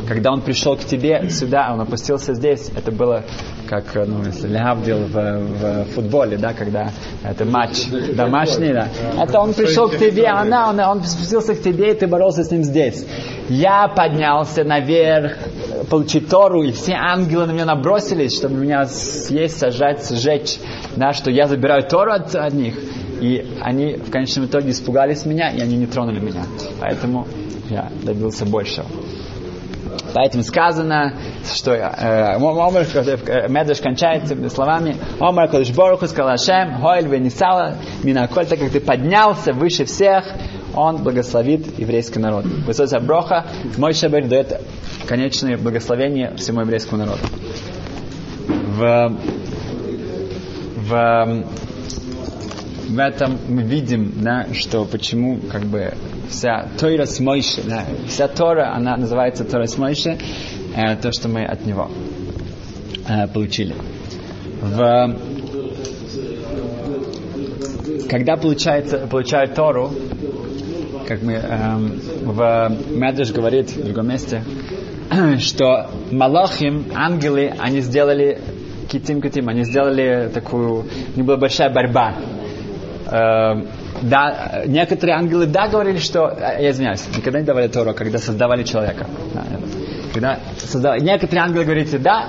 когда 0.07 0.33
он 0.33 0.41
пришел 0.41 0.77
к 0.77 0.81
тебе 0.81 1.29
сюда, 1.31 1.71
он 1.73 1.81
опустился 1.81 2.35
здесь, 2.35 2.71
это 2.77 2.93
было 2.93 3.25
как, 3.69 3.95
ну, 3.95 4.25
если 4.25 4.49
Лявдил 4.49 4.99
в, 4.99 5.13
в 5.13 5.85
футболе, 5.95 6.39
да, 6.39 6.55
когда 6.55 6.91
это 7.23 7.45
матч 7.45 7.87
домашний, 8.15 8.73
да. 8.73 8.89
Это 9.23 9.41
он 9.41 9.53
пришел 9.53 9.89
к 9.89 9.99
тебе, 9.99 10.27
она, 10.27 10.71
он, 10.71 10.81
он 10.81 11.05
спустился 11.05 11.55
к 11.55 11.63
тебе, 11.63 11.93
и 11.93 11.95
ты 11.95 12.07
боролся 12.07 12.45
с 12.45 12.51
ним 12.51 12.65
здесь. 12.65 13.07
Я 13.49 13.89
поднялся 13.89 14.65
наверх, 14.65 15.37
получить 15.91 16.29
Тору, 16.29 16.63
и 16.63 16.73
все 16.73 16.95
ангелы 16.95 17.47
на 17.47 17.53
меня 17.53 17.67
набросились, 17.67 18.37
чтобы 18.37 18.57
меня 18.57 18.87
съесть, 18.87 19.59
сажать, 19.59 20.09
сжечь, 20.09 20.59
да, 20.97 21.13
что 21.13 21.31
я 21.31 21.47
забираю 21.47 21.83
Тору 21.83 22.13
от, 22.13 22.35
от 22.35 22.55
них. 22.55 22.75
И 23.21 23.47
они 23.61 23.97
в 23.97 24.11
конечном 24.11 24.47
итоге 24.47 24.71
испугались 24.71 25.25
меня, 25.27 25.51
и 25.51 25.61
они 25.61 25.77
не 25.77 25.87
тронули 25.87 26.21
меня. 26.21 26.45
Поэтому 26.81 27.27
я 27.71 27.91
добился 28.03 28.47
большего. 28.47 28.87
Поэтому 30.15 30.43
сказано, 30.43 31.15
что 31.53 31.73
э, 31.73 32.35
Омар 32.37 32.87
э, 32.95 33.49
Медреш 33.49 33.81
кончается 33.81 34.37
словами 34.49 34.97
Омар 35.21 35.49
Кодыш 35.49 35.71
Боруху 35.71 36.07
сказал 36.07 36.33
Ашем, 36.33 36.81
Хойль 36.81 37.09
Венисала, 37.09 37.77
Минаколь, 38.03 38.47
так 38.47 38.59
как 38.59 38.71
ты 38.71 38.81
поднялся 38.81 39.53
выше 39.53 39.85
всех, 39.85 40.25
он 40.75 41.03
благословит 41.03 41.79
еврейский 41.79 42.19
народ. 42.21 42.45
Высоцкая 42.45 43.01
броха, 43.01 43.47
мой 43.77 43.93
шабер 43.93 44.27
дает 44.29 44.61
конечное 45.07 45.57
благословение 45.57 46.35
всему 46.37 46.61
еврейскому 46.61 47.05
народу. 47.05 47.21
В, 48.47 49.13
в, 50.77 51.45
в 52.89 52.99
этом 52.99 53.39
мы 53.49 53.63
видим, 53.63 54.13
да, 54.23 54.47
что 54.55 54.85
почему 54.85 55.39
как 55.51 55.65
бы 55.65 55.93
вся 56.31 56.69
Тора 56.79 57.05
с 57.05 57.21
да, 57.67 57.85
вся 58.07 58.29
Тора, 58.29 58.75
она 58.75 58.97
называется 58.97 59.45
Тора 59.45 59.67
с 59.67 59.77
э, 59.77 60.97
то, 60.97 61.13
что 61.13 61.29
мы 61.29 61.45
от 61.45 61.67
него 61.67 61.91
э, 63.07 63.29
получили. 63.29 63.75
В, 64.61 65.17
когда 68.09 68.37
получается, 68.37 69.07
получают 69.07 69.55
Тору, 69.55 69.93
как 71.07 71.23
мы 71.23 71.35
эм, 71.35 72.01
в 72.23 72.73
Медреш 72.91 73.33
говорит 73.33 73.71
в 73.71 73.85
другом 73.85 74.09
месте, 74.09 74.43
что 75.39 75.91
Малахим, 76.11 76.87
ангелы, 76.95 77.53
они 77.59 77.81
сделали 77.81 78.41
китим 78.89 79.21
китим, 79.21 79.49
они 79.49 79.65
сделали 79.65 80.31
такую, 80.33 80.81
у 80.81 81.17
них 81.17 81.25
была 81.25 81.37
большая 81.37 81.71
борьба. 81.71 82.15
Э, 83.11 83.63
да, 84.03 84.63
некоторые 84.67 85.17
ангелы 85.17 85.47
да 85.47 85.69
говорили, 85.69 85.99
что, 85.99 86.29
э, 86.29 86.63
я 86.63 86.71
извиняюсь, 86.71 87.05
никогда 87.17 87.41
не 87.41 87.47
давали 87.47 87.69
Тору, 87.69 87.95
когда 87.95 88.19
создавали 88.19 88.65
человека. 88.65 89.07
Да, 89.35 89.45
когда 90.13 90.39
создавали, 90.59 91.01
некоторые 91.01 91.45
ангелы 91.45 91.65
говорите, 91.65 91.99
да, 91.99 92.29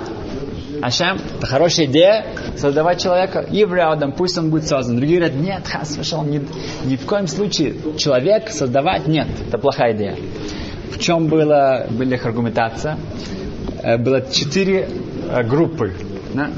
Ашем, 0.82 1.18
это 1.36 1.46
хорошая 1.46 1.86
идея, 1.86 2.24
создавать 2.56 3.02
человека, 3.02 3.40
и 3.40 3.64
в 3.66 3.74
рядом, 3.74 4.12
пусть 4.12 4.38
он 4.38 4.48
будет 4.48 4.66
создан. 4.66 4.96
Другие 4.96 5.18
говорят, 5.18 5.36
нет, 5.36 5.68
хас, 5.68 5.96
вышел, 5.96 6.24
ни, 6.24 6.42
ни 6.84 6.96
в 6.96 7.04
коем 7.04 7.26
случае 7.26 7.74
человек 7.98 8.48
создавать, 8.48 9.06
нет, 9.06 9.28
это 9.46 9.58
плохая 9.58 9.94
идея. 9.94 10.16
В 10.90 10.98
чем 10.98 11.26
была, 11.26 11.86
была 11.90 12.14
их 12.14 12.24
аргументация? 12.24 12.96
Э, 13.82 13.98
было 13.98 14.22
четыре 14.22 14.88
э, 15.28 15.42
группы. 15.42 15.92
Да? 16.32 16.50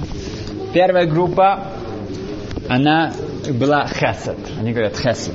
Первая 0.73 1.07
группа, 1.07 1.67
она 2.73 3.13
была 3.53 3.87
хесед. 3.87 4.39
Они 4.59 4.73
говорят 4.73 4.97
хесед. 4.97 5.35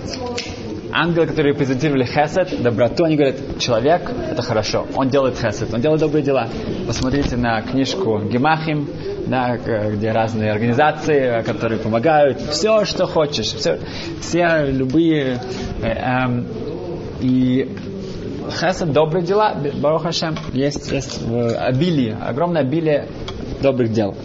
Ангелы, 0.92 1.28
которые 1.28 1.54
презентировали 1.54 2.04
хесед, 2.04 2.64
доброту, 2.64 3.04
они 3.04 3.16
говорят, 3.16 3.60
человек, 3.60 4.10
это 4.32 4.42
хорошо, 4.42 4.88
он 4.96 5.10
делает 5.10 5.38
хесед, 5.38 5.72
он 5.72 5.82
делает 5.82 6.02
добрые 6.02 6.24
дела. 6.24 6.48
Посмотрите 6.88 7.38
на 7.38 7.62
книжку 7.62 8.20
Гемахим, 8.22 8.90
да, 9.28 9.58
где 9.58 10.12
разные 10.12 10.52
организации, 10.52 11.44
которые 11.44 11.80
помогают, 11.80 12.42
все, 12.42 12.86
что 12.86 13.06
хочешь, 13.06 13.54
все, 13.54 13.78
все 14.20 14.66
любые. 14.72 15.40
Э, 15.84 15.90
э, 15.90 16.44
и 17.22 17.76
хесед, 18.50 18.92
добрые 18.94 19.24
дела, 19.24 19.56
Барух 19.76 20.04
Хашем, 20.04 20.36
есть, 20.54 20.92
есть 20.92 21.22
обилие, 21.60 22.16
огромное 22.16 22.62
обилие 22.62 23.10
добрых 23.62 23.92
дел. 23.92 24.16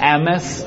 Эмес, 0.00 0.64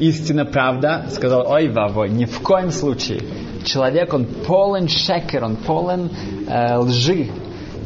истина, 0.00 0.44
правда, 0.44 1.06
сказал, 1.10 1.46
ой, 1.46 1.68
вавой, 1.68 2.10
ни 2.10 2.24
в 2.24 2.40
коем 2.40 2.70
случае. 2.70 3.22
Человек, 3.64 4.12
он 4.14 4.24
полон 4.24 4.88
шекер, 4.88 5.44
он 5.44 5.56
полон 5.56 6.10
э, 6.48 6.78
лжи. 6.78 7.28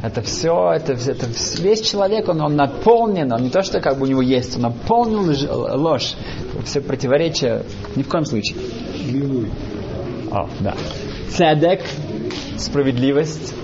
Это 0.03 0.22
все, 0.22 0.72
это, 0.74 0.92
это 0.92 1.27
весь 1.59 1.81
человек, 1.81 2.29
он, 2.29 2.40
он 2.40 2.57
наполнен, 2.57 3.33
он 3.33 3.42
не 3.42 3.50
то, 3.50 3.62
что 3.62 3.81
как 3.81 3.98
бы 3.98 4.05
у 4.05 4.09
него 4.09 4.22
есть, 4.22 4.57
он 4.57 4.62
наполнен 4.62 5.31
лж, 5.31 5.44
ложь. 5.48 6.14
Все 6.64 6.81
противоречия, 6.81 7.62
ни 7.96 8.03
в 8.03 8.09
коем 8.09 8.24
случае. 8.24 8.57
О, 10.31 10.48
да. 10.61 10.74
Цедек, 11.31 11.81
справедливость, 12.59 13.55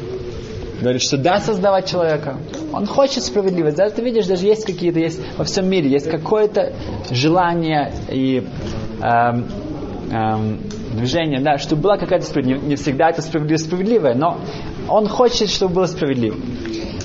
говорит, 0.81 1.03
что 1.03 1.17
да, 1.17 1.41
создавать 1.41 1.89
человека. 1.91 2.37
Он 2.73 2.87
хочет 2.87 3.23
справедливость. 3.25 3.77
Да, 3.77 3.91
ты 3.91 4.03
видишь, 4.03 4.27
даже 4.27 4.47
есть 4.47 4.65
какие-то, 4.65 4.99
есть 4.99 5.21
во 5.37 5.45
всем 5.45 5.69
мире, 5.69 5.91
есть 5.91 6.11
какое-то 6.11 6.73
желание 7.11 7.93
и 8.09 8.47
эм, 9.03 9.49
эм, 10.11 10.61
движение, 10.95 11.41
да, 11.41 11.59
чтобы 11.59 11.83
была 11.83 11.99
какая-то 11.99 12.27
справедливость. 12.27 12.67
Не 12.67 12.77
всегда 12.77 13.11
это 13.11 13.23
справедливость 13.23 13.67
справедливая, 13.67 14.15
но 14.15 14.41
он 14.89 15.09
хочет, 15.09 15.51
чтобы 15.51 15.75
было 15.75 15.87
справедливо. 15.87 16.37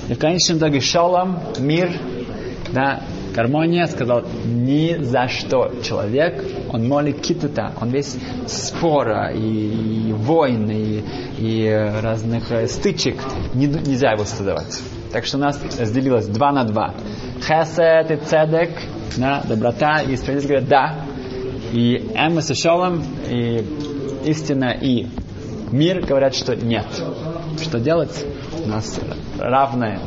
И 0.08 0.14
в 0.14 0.18
конечном 0.18 0.58
итоге 0.58 0.80
шалом, 0.80 1.38
мир, 1.58 1.90
да, 2.72 3.02
гармония, 3.36 3.86
сказал, 3.86 4.24
ни 4.46 4.96
за 5.02 5.28
что 5.28 5.70
человек, 5.82 6.42
он 6.72 6.88
молит 6.88 7.20
китута, 7.20 7.72
он 7.80 7.90
весь 7.90 8.16
спора 8.46 9.30
и, 9.32 10.08
и 10.08 10.12
войн, 10.12 10.70
и, 10.70 11.04
и 11.38 11.90
разных 12.02 12.44
стычек, 12.70 13.16
не, 13.54 13.66
нельзя 13.66 14.12
его 14.12 14.24
создавать. 14.24 14.80
Так 15.12 15.26
что 15.26 15.36
у 15.36 15.40
нас 15.40 15.60
разделилось 15.78 16.26
два 16.26 16.52
на 16.52 16.64
два. 16.64 16.94
Хесед 17.40 18.10
и 18.10 18.16
цедек, 18.16 18.70
да, 19.16 19.42
доброта 19.46 20.00
и 20.00 20.16
справедливость 20.16 20.48
говорят 20.48 20.68
да. 20.68 21.06
И 21.72 22.10
Эммас 22.14 22.50
и 22.50 22.54
Шолом, 22.54 23.02
и 23.28 23.64
истина 24.24 24.76
и 24.80 25.06
мир 25.70 26.04
говорят, 26.04 26.34
что 26.34 26.56
нет. 26.56 26.86
Что 27.60 27.78
делать? 27.80 28.24
У 28.64 28.68
нас 28.68 28.98
равное. 29.38 30.00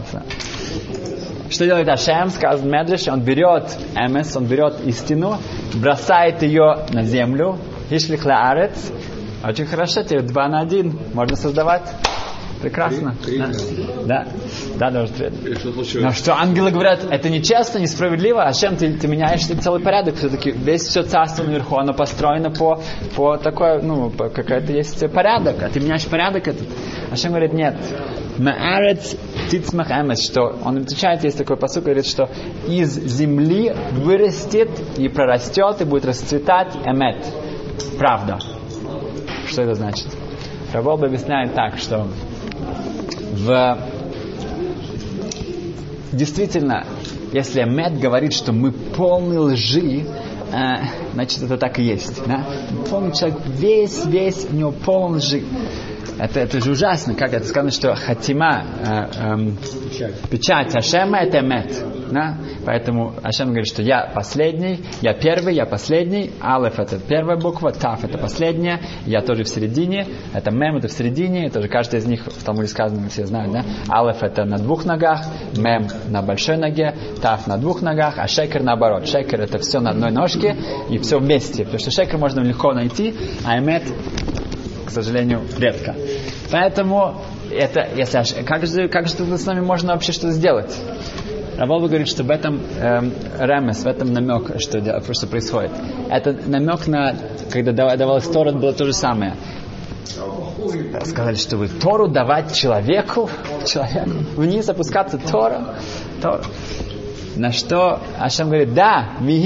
Что 1.49 1.65
делает 1.65 1.89
Ашем, 1.89 2.29
сказано 2.29 2.69
Медреш, 2.69 3.07
он 3.07 3.21
берет 3.21 3.75
Эмес, 3.95 4.35
он 4.35 4.45
берет 4.45 4.75
истину, 4.85 5.38
бросает 5.73 6.43
ее 6.43 6.85
на 6.91 7.03
землю, 7.03 7.57
Ишлих 7.89 8.25
арец. 8.25 8.91
Очень 9.43 9.65
хорошо, 9.65 10.03
теперь 10.03 10.21
два 10.21 10.47
на 10.47 10.59
один 10.59 10.99
можно 11.13 11.35
создавать. 11.35 11.83
Прекрасно. 12.62 13.15
Три, 13.23 13.38
да. 13.38 13.51
три, 13.51 13.88
да. 14.05 14.27
Да, 14.75 14.91
даже 14.91 15.13
три. 15.13 15.55
Что? 15.55 15.99
Но 16.01 16.12
что 16.12 16.35
ангелы 16.35 16.71
говорят, 16.71 17.05
это 17.09 17.29
нечестно, 17.29 17.79
несправедливо, 17.79 18.43
а 18.43 18.53
чем 18.53 18.75
ты, 18.75 18.91
ты 18.93 19.07
меняешь 19.07 19.45
целый 19.45 19.81
порядок? 19.81 20.15
Все-таки 20.15 20.51
весь 20.51 20.83
все 20.83 21.03
царство 21.03 21.43
наверху, 21.43 21.77
оно 21.77 21.93
построено 21.93 22.51
по, 22.51 22.81
по 23.15 23.38
такой, 23.38 23.81
ну, 23.81 24.09
по, 24.09 24.27
какой-то 24.27 24.73
есть 24.73 25.09
порядок, 25.12 25.63
а 25.63 25.69
ты 25.69 25.79
меняешь 25.79 26.05
порядок 26.05 26.47
этот. 26.49 26.67
А 27.09 27.15
чем 27.15 27.31
говорит, 27.31 27.53
нет. 27.53 27.75
Маарец 28.38 29.15
тицмах 29.49 29.89
эмес, 29.91 30.21
что 30.23 30.55
он 30.63 30.77
отвечает, 30.77 31.23
есть 31.23 31.38
такой 31.38 31.57
посыл, 31.57 31.81
говорит, 31.81 32.05
что 32.05 32.29
из 32.67 32.91
земли 32.91 33.73
вырастет 33.91 34.69
и 34.97 35.07
прорастет 35.07 35.81
и 35.81 35.85
будет 35.85 36.05
расцветать 36.05 36.75
эмет. 36.85 37.25
Правда. 37.97 38.39
Что 39.47 39.63
это 39.63 39.75
значит? 39.75 40.07
Рабол 40.73 41.03
объясняет 41.03 41.53
так, 41.55 41.77
что 41.77 42.07
в... 43.33 43.77
Действительно, 46.12 46.85
если 47.31 47.63
Мед 47.63 47.99
говорит, 47.99 48.33
что 48.33 48.51
мы 48.51 48.71
полны 48.71 49.39
лжи, 49.39 50.05
э, 50.51 50.75
значит, 51.13 51.43
это 51.43 51.57
так 51.57 51.77
и 51.79 51.83
есть. 51.83 52.25
Да? 52.25 52.43
Полный 52.89 53.13
человек, 53.13 53.39
весь, 53.45 54.05
весь, 54.05 54.47
у 54.49 54.55
него 54.55 54.71
полон 54.71 55.17
лжи. 55.17 55.43
Это, 56.19 56.41
это 56.41 56.60
же 56.60 56.71
ужасно, 56.71 57.15
как 57.15 57.34
это 57.34 57.45
сказано, 57.45 57.71
что 57.71 57.95
хатима, 57.95 58.65
э, 58.86 59.08
э, 59.15 60.10
печать. 60.29 60.75
Ашема 60.75 61.19
это 61.19 61.39
мед. 61.39 61.71
Да? 62.12 62.38
Поэтому 62.65 63.13
Ашем 63.23 63.49
говорит, 63.49 63.67
что 63.67 63.82
я 63.82 64.12
последний, 64.13 64.79
я 65.01 65.13
первый, 65.13 65.55
я 65.55 65.65
последний, 65.65 66.32
Алеф 66.41 66.79
это 66.79 66.99
первая 66.99 67.38
буква, 67.38 67.71
Таф 67.71 68.03
это 68.03 68.17
последняя, 68.17 68.82
я 69.05 69.21
тоже 69.21 69.43
в 69.43 69.47
середине, 69.47 70.08
это 70.34 70.51
Мем 70.51 70.77
это 70.77 70.88
в 70.88 70.91
середине, 70.91 71.45
это 71.45 71.62
же 71.62 71.67
каждый 71.67 71.99
из 71.99 72.05
них 72.05 72.25
в 72.25 72.43
Талмуде 72.43 72.67
сказано, 72.67 73.08
все 73.10 73.25
знают, 73.25 73.53
да? 73.53 73.63
Алеф 73.89 74.23
это 74.23 74.43
на 74.43 74.58
двух 74.58 74.86
ногах, 74.86 75.21
Мем 75.55 75.88
на 76.08 76.21
большой 76.21 76.58
ноге, 76.58 76.95
Таф 77.21 77.47
на 77.47 77.58
двух 77.58 77.82
ногах, 77.82 78.15
а 78.17 78.27
Шекер 78.27 78.63
наоборот. 78.63 79.08
Шекер 79.08 79.41
это 79.41 79.60
все 79.60 79.79
на 79.79 79.91
одной 79.91 80.12
ножке 80.12 80.58
и 80.89 80.97
все 80.97 81.19
вместе, 81.19 81.63
потому 81.63 81.79
что 81.79 81.91
Шекер 81.91 82.17
можно 82.17 82.41
легко 82.41 82.73
найти, 82.73 83.15
а 83.45 83.60
Эмет 83.60 83.84
к 84.89 84.91
сожалению, 84.91 85.41
редко. 85.58 85.95
Поэтому 86.52 87.21
это, 87.52 87.88
если, 87.95 88.43
как 88.43 88.65
же, 88.65 88.88
как 88.89 89.08
же 89.08 89.38
с 89.38 89.45
нами 89.45 89.62
можно 89.62 89.93
вообще 89.93 90.12
что-то 90.12 90.32
сделать? 90.32 90.75
Раволва 91.58 91.88
говорит, 91.88 92.08
что 92.08 92.23
в 92.23 92.32
этом 92.32 92.62
эм, 92.80 93.13
ремес, 93.38 93.84
в 93.84 93.88
этом 93.88 94.13
намек, 94.13 94.60
что, 94.60 94.80
что 95.13 95.28
происходит. 95.28 95.71
Это 96.10 96.34
намек 96.47 96.88
на, 96.88 97.13
когда 97.52 97.71
давалась 97.97 98.28
Тора, 98.28 98.54
было 98.54 98.73
то 98.73 98.86
же 98.86 98.93
самое. 98.93 99.36
Сказали, 101.06 101.36
что 101.36 101.58
вы 101.58 101.67
Тору 101.67 102.08
давать 102.08 102.54
человеку, 102.56 103.30
человеку, 103.65 104.12
вниз 104.38 104.69
опускаться 104.69 105.17
Тора, 105.17 105.75
Тора. 106.21 106.43
На 107.39 107.54
что 107.54 108.02
Ашем 108.19 108.49
говорит, 108.49 108.73
да, 108.73 109.12
мы 109.21 109.39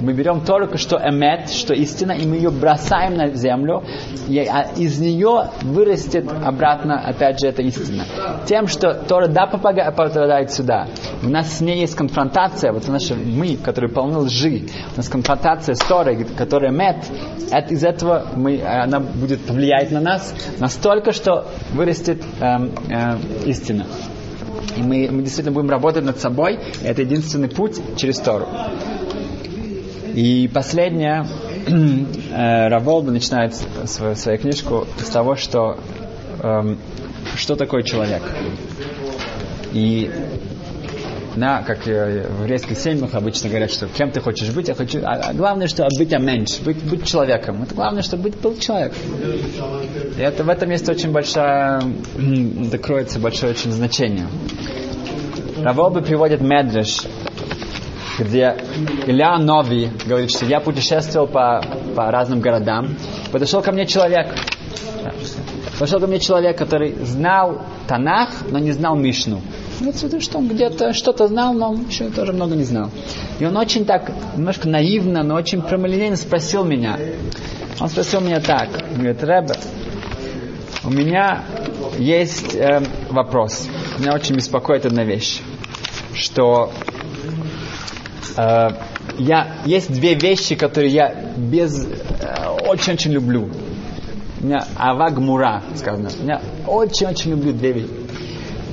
мы 0.00 0.12
берем 0.12 0.42
только 0.42 0.76
что 0.76 0.96
эмет, 0.98 1.48
что 1.48 1.72
истина, 1.72 2.12
и 2.12 2.26
мы 2.26 2.36
ее 2.36 2.50
бросаем 2.50 3.16
на 3.16 3.28
землю, 3.30 3.82
и 4.28 4.38
а 4.40 4.68
из 4.76 4.98
нее 4.98 5.48
вырастет 5.62 6.30
обратно, 6.44 7.00
опять 7.00 7.40
же, 7.40 7.46
эта 7.46 7.62
истина. 7.62 8.04
Тем, 8.44 8.66
что 8.66 8.92
Тора 8.92 9.28
да 9.28 9.46
попадает 9.46 10.52
сюда, 10.52 10.88
у 11.22 11.28
нас 11.30 11.56
с 11.56 11.60
ней 11.62 11.80
есть 11.80 11.94
конфронтация, 11.94 12.70
вот 12.72 12.86
наши 12.86 13.14
мы, 13.14 13.56
которые 13.56 13.90
полны 13.90 14.18
лжи, 14.18 14.64
у 14.92 14.96
нас 14.98 15.08
конфронтация 15.08 15.76
с 15.76 15.78
Торой, 15.78 16.24
которая 16.36 16.70
мет, 16.70 16.96
это, 17.50 17.72
из 17.72 17.82
этого 17.82 18.26
мы, 18.36 18.60
она 18.62 19.00
будет 19.00 19.46
повлиять 19.46 19.90
на 19.90 20.00
нас 20.00 20.34
настолько, 20.58 21.12
что 21.12 21.46
вырастет 21.72 22.22
эм, 22.40 22.72
э, 22.90 23.16
истина. 23.46 23.86
И 24.76 24.82
мы, 24.82 25.08
мы 25.10 25.22
действительно 25.22 25.54
будем 25.54 25.70
работать 25.70 26.04
над 26.04 26.18
собой. 26.18 26.58
Это 26.82 27.02
единственный 27.02 27.48
путь 27.48 27.80
через 27.96 28.18
Тору. 28.18 28.48
И 30.14 30.50
последнее, 30.52 31.26
э, 31.66 32.68
Раволда 32.68 33.12
начинает 33.12 33.54
свою, 33.86 34.16
свою 34.16 34.38
книжку 34.38 34.86
с 34.98 35.08
того, 35.08 35.36
что 35.36 35.78
э, 36.42 36.74
что 37.36 37.56
такое 37.56 37.82
человек. 37.82 38.22
И 39.72 40.10
на, 41.36 41.62
как 41.62 41.86
э, 41.86 42.26
в 42.28 42.42
еврейских 42.42 42.76
семьях 42.76 43.14
обычно 43.14 43.48
говорят, 43.48 43.70
что 43.70 43.86
кем 43.86 44.10
ты 44.10 44.20
хочешь 44.20 44.50
быть, 44.50 44.68
я 44.68 44.74
хочу, 44.74 45.00
а, 45.04 45.30
а 45.30 45.34
главное, 45.34 45.66
что 45.68 45.86
быть 45.96 46.10
меньше, 46.18 46.62
быть, 46.62 46.82
быть 46.82 47.06
человеком. 47.06 47.62
Это 47.62 47.74
главное, 47.74 48.02
чтобы 48.02 48.24
быть 48.24 48.40
был 48.40 48.56
человек. 48.58 48.92
И 50.16 50.20
это, 50.20 50.44
в 50.44 50.48
этом 50.48 50.70
есть 50.70 50.88
очень 50.88 51.12
большая, 51.12 51.82
докроется 52.16 53.18
большое 53.18 53.52
очень 53.52 53.72
значение. 53.72 54.26
Равоби 55.62 56.00
приводит 56.00 56.40
Медреш, 56.40 57.02
где 58.18 58.56
Илья 59.06 59.38
Нови 59.38 59.90
говорит, 60.06 60.30
что 60.30 60.46
я 60.46 60.60
путешествовал 60.60 61.26
по, 61.26 61.62
по 61.94 62.10
разным 62.10 62.40
городам. 62.40 62.96
Подошел 63.30 63.62
ко 63.62 63.72
мне 63.72 63.86
человек. 63.86 64.34
Подошел 65.78 66.00
ко 66.00 66.06
мне 66.06 66.18
человек, 66.18 66.58
который 66.58 66.94
знал 67.04 67.62
Танах, 67.86 68.30
но 68.50 68.58
не 68.58 68.72
знал 68.72 68.96
Мишну. 68.96 69.40
Имеется 69.80 70.20
что 70.20 70.38
он 70.38 70.48
где-то 70.48 70.92
что-то 70.92 71.26
знал, 71.28 71.54
но 71.54 71.74
еще 71.88 72.10
тоже 72.10 72.34
много 72.34 72.54
не 72.54 72.64
знал. 72.64 72.90
И 73.38 73.46
он 73.46 73.56
очень 73.56 73.86
так, 73.86 74.12
немножко 74.36 74.68
наивно, 74.68 75.22
но 75.22 75.34
очень 75.36 75.62
прямолинейно 75.62 76.16
спросил 76.16 76.64
меня. 76.64 76.98
Он 77.80 77.88
спросил 77.88 78.20
меня 78.20 78.40
так. 78.40 78.68
Он 78.90 78.98
говорит, 78.98 79.24
Рэбе, 79.24 79.54
у 80.84 80.90
меня 80.90 81.44
есть 81.98 82.54
э, 82.54 82.82
вопрос. 83.08 83.68
Меня 83.98 84.12
очень 84.12 84.34
беспокоит 84.34 84.84
одна 84.84 85.04
вещь. 85.04 85.40
Что 86.12 86.70
э, 88.36 88.68
я, 89.18 89.56
есть 89.64 89.90
две 89.90 90.14
вещи, 90.14 90.56
которые 90.56 90.92
я 90.92 91.14
без 91.38 91.86
очень-очень 92.66 93.12
э, 93.12 93.14
люблю. 93.14 93.48
У 94.42 94.46
меня 94.46 94.66
аваг 94.76 95.16
мура 95.18 95.62
сказано. 95.74 96.10
Я 96.22 96.42
очень-очень 96.66 97.30
люблю 97.30 97.54
две 97.54 97.72
вещи. 97.72 97.90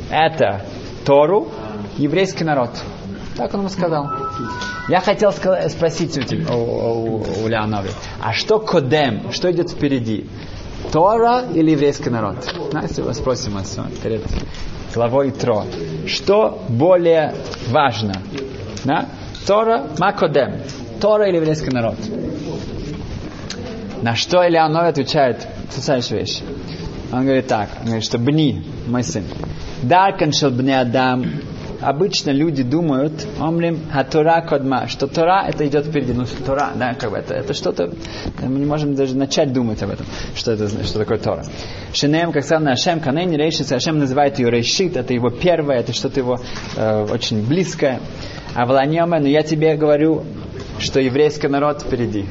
Это 0.10 0.65
Тору, 1.08 1.48
еврейский 1.98 2.43
народ. 2.43 2.70
Так 3.38 3.54
он 3.54 3.62
ему 3.62 3.70
сказал. 3.70 4.12
Я 4.89 5.00
хотел 5.00 5.32
спросить 5.32 6.17
у, 6.17 6.22
тебя, 6.22 6.54
у, 6.54 6.58
у, 6.58 7.26
у 7.46 7.48
Леонови, 7.48 7.91
а 8.22 8.34
что 8.34 8.60
кодем, 8.60 9.32
что 9.32 9.50
идет 9.50 9.70
впереди? 9.70 10.26
Тора 10.91 11.46
или 11.54 11.72
еврейский 11.72 12.10
народ? 12.10 12.36
Знаете, 12.72 13.04
мы 13.04 13.13
спросим 13.13 13.54
вас 13.54 13.80
перед 14.04 14.22
главой 14.93 15.32
Тро. 15.32 15.63
Что 16.08 16.62
более 16.67 17.36
важно? 17.70 18.22
Да? 18.84 19.06
Тора, 19.46 19.88
макодем. 20.00 20.62
Тора 21.00 21.30
или 21.30 21.38
еврейский 21.38 21.70
народ? 21.70 21.96
На 24.02 24.13
что 24.15 24.46
Ильяной 24.46 24.89
отвечает 24.89 25.48
потрясающая 25.67 26.20
вещь. 26.20 26.41
Он 27.13 27.24
говорит 27.24 27.48
так, 27.48 27.70
он 27.80 27.86
говорит, 27.86 28.04
что 28.04 28.17
Бни, 28.17 28.65
мой 28.88 29.04
сын, 29.04 29.24
Даркан 29.84 30.32
Адам. 30.74 31.26
Обычно 31.80 32.32
люди 32.32 32.63
думают, 32.63 33.13
омрим 33.40 33.82
хатора 33.92 34.42
кодма, 34.42 34.88
что 34.88 35.06
Тора 35.06 35.46
это 35.48 35.68
идет 35.68 35.86
впереди. 35.86 36.12
Ну, 36.12 36.26
Тора, 36.44 36.72
да, 36.76 36.96
как 36.96 37.12
бы 37.12 37.18
это, 37.18 37.36
это 37.36 37.54
что-то, 37.54 37.94
мы 38.42 38.60
не 38.60 38.66
можем 38.66 38.96
даже 38.96 39.16
начать 39.16 39.54
думать 39.54 39.84
об 39.84 39.92
этом, 39.92 40.08
что 40.36 40.54
это, 40.54 40.68
что 40.84 40.98
такое 40.98 41.20
Тора. 41.20 41.44
Шинем, 41.94 42.32
как 42.32 42.44
сказано, 42.44 42.72
Ашем, 42.72 43.00
Канейни, 43.00 43.36
Рейшица, 43.36 43.76
Ашем 43.76 44.00
называет 44.00 44.40
ее 44.40 44.50
Рейшит, 44.50 44.98
это 44.98 45.13
его 45.13 45.30
первое, 45.30 45.78
это 45.78 45.94
что-то 45.94 46.20
его 46.20 46.40
э, 46.76 47.08
очень 47.12 47.46
близкое. 47.46 48.00
А 48.56 48.66
в 48.66 48.72
Ланьоме, 48.72 49.20
но 49.20 49.28
я 49.28 49.44
тебе 49.44 49.76
говорю, 49.76 50.24
что 50.80 51.00
еврейский 51.00 51.48
народ 51.48 51.84
впереди. 51.84 52.26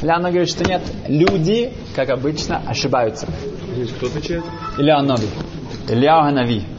Ляна 0.00 0.30
говорит, 0.30 0.48
что 0.48 0.64
нет, 0.64 0.80
люди, 1.08 1.72
как 1.94 2.08
обычно, 2.08 2.62
ошибаются. 2.66 3.26
Кто 3.98 4.06
отвечает? 4.06 4.44
Илья 4.78 5.02
Нови. 5.02 5.26
Илья. 5.88 6.77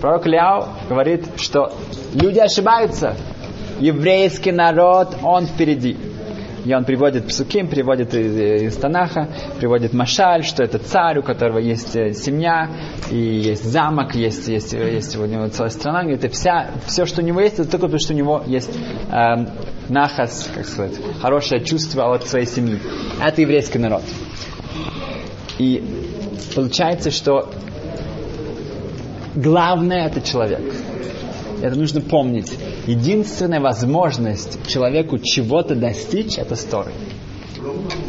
Пророк 0.00 0.26
Ляо 0.26 0.68
говорит, 0.88 1.26
что 1.36 1.72
люди 2.14 2.38
ошибаются. 2.38 3.16
Еврейский 3.80 4.52
народ, 4.52 5.16
он 5.22 5.46
впереди. 5.46 5.96
И 6.64 6.72
он 6.72 6.84
приводит 6.84 7.26
псуким, 7.26 7.66
приводит 7.66 8.14
из, 8.14 8.36
из 8.36 8.76
Танаха, 8.76 9.28
приводит 9.58 9.92
Машаль, 9.92 10.44
что 10.44 10.62
это 10.62 10.78
царь, 10.78 11.18
у 11.18 11.22
которого 11.22 11.58
есть 11.58 11.96
э, 11.96 12.12
семья, 12.12 12.70
и 13.10 13.16
есть 13.16 13.64
замок, 13.64 14.14
есть, 14.14 14.46
есть, 14.46 14.72
есть 14.72 15.16
у 15.16 15.26
него 15.26 15.48
целая 15.48 15.70
страна. 15.70 16.04
Это 16.08 16.28
вся, 16.28 16.70
все, 16.86 17.04
что 17.04 17.20
у 17.20 17.24
него 17.24 17.40
есть, 17.40 17.54
это 17.58 17.64
только 17.64 17.86
потому, 17.86 17.98
что 17.98 18.12
у 18.12 18.16
него 18.16 18.44
есть 18.46 18.70
э, 19.10 19.46
нахас, 19.88 20.48
как 20.54 20.66
сказать, 20.66 20.94
хорошее 21.20 21.64
чувство 21.64 22.14
от 22.14 22.28
своей 22.28 22.46
семьи. 22.46 22.78
Это 23.20 23.40
еврейский 23.40 23.78
народ. 23.78 24.02
И 25.58 25.82
получается, 26.54 27.10
что 27.10 27.50
Главное 29.34 30.06
это 30.06 30.20
человек. 30.20 30.60
Это 31.62 31.76
нужно 31.76 32.00
помнить. 32.00 32.52
Единственная 32.86 33.60
возможность 33.60 34.66
человеку 34.66 35.18
чего-то 35.18 35.74
достичь 35.74 36.36
это 36.38 36.56
сторы. 36.56 36.92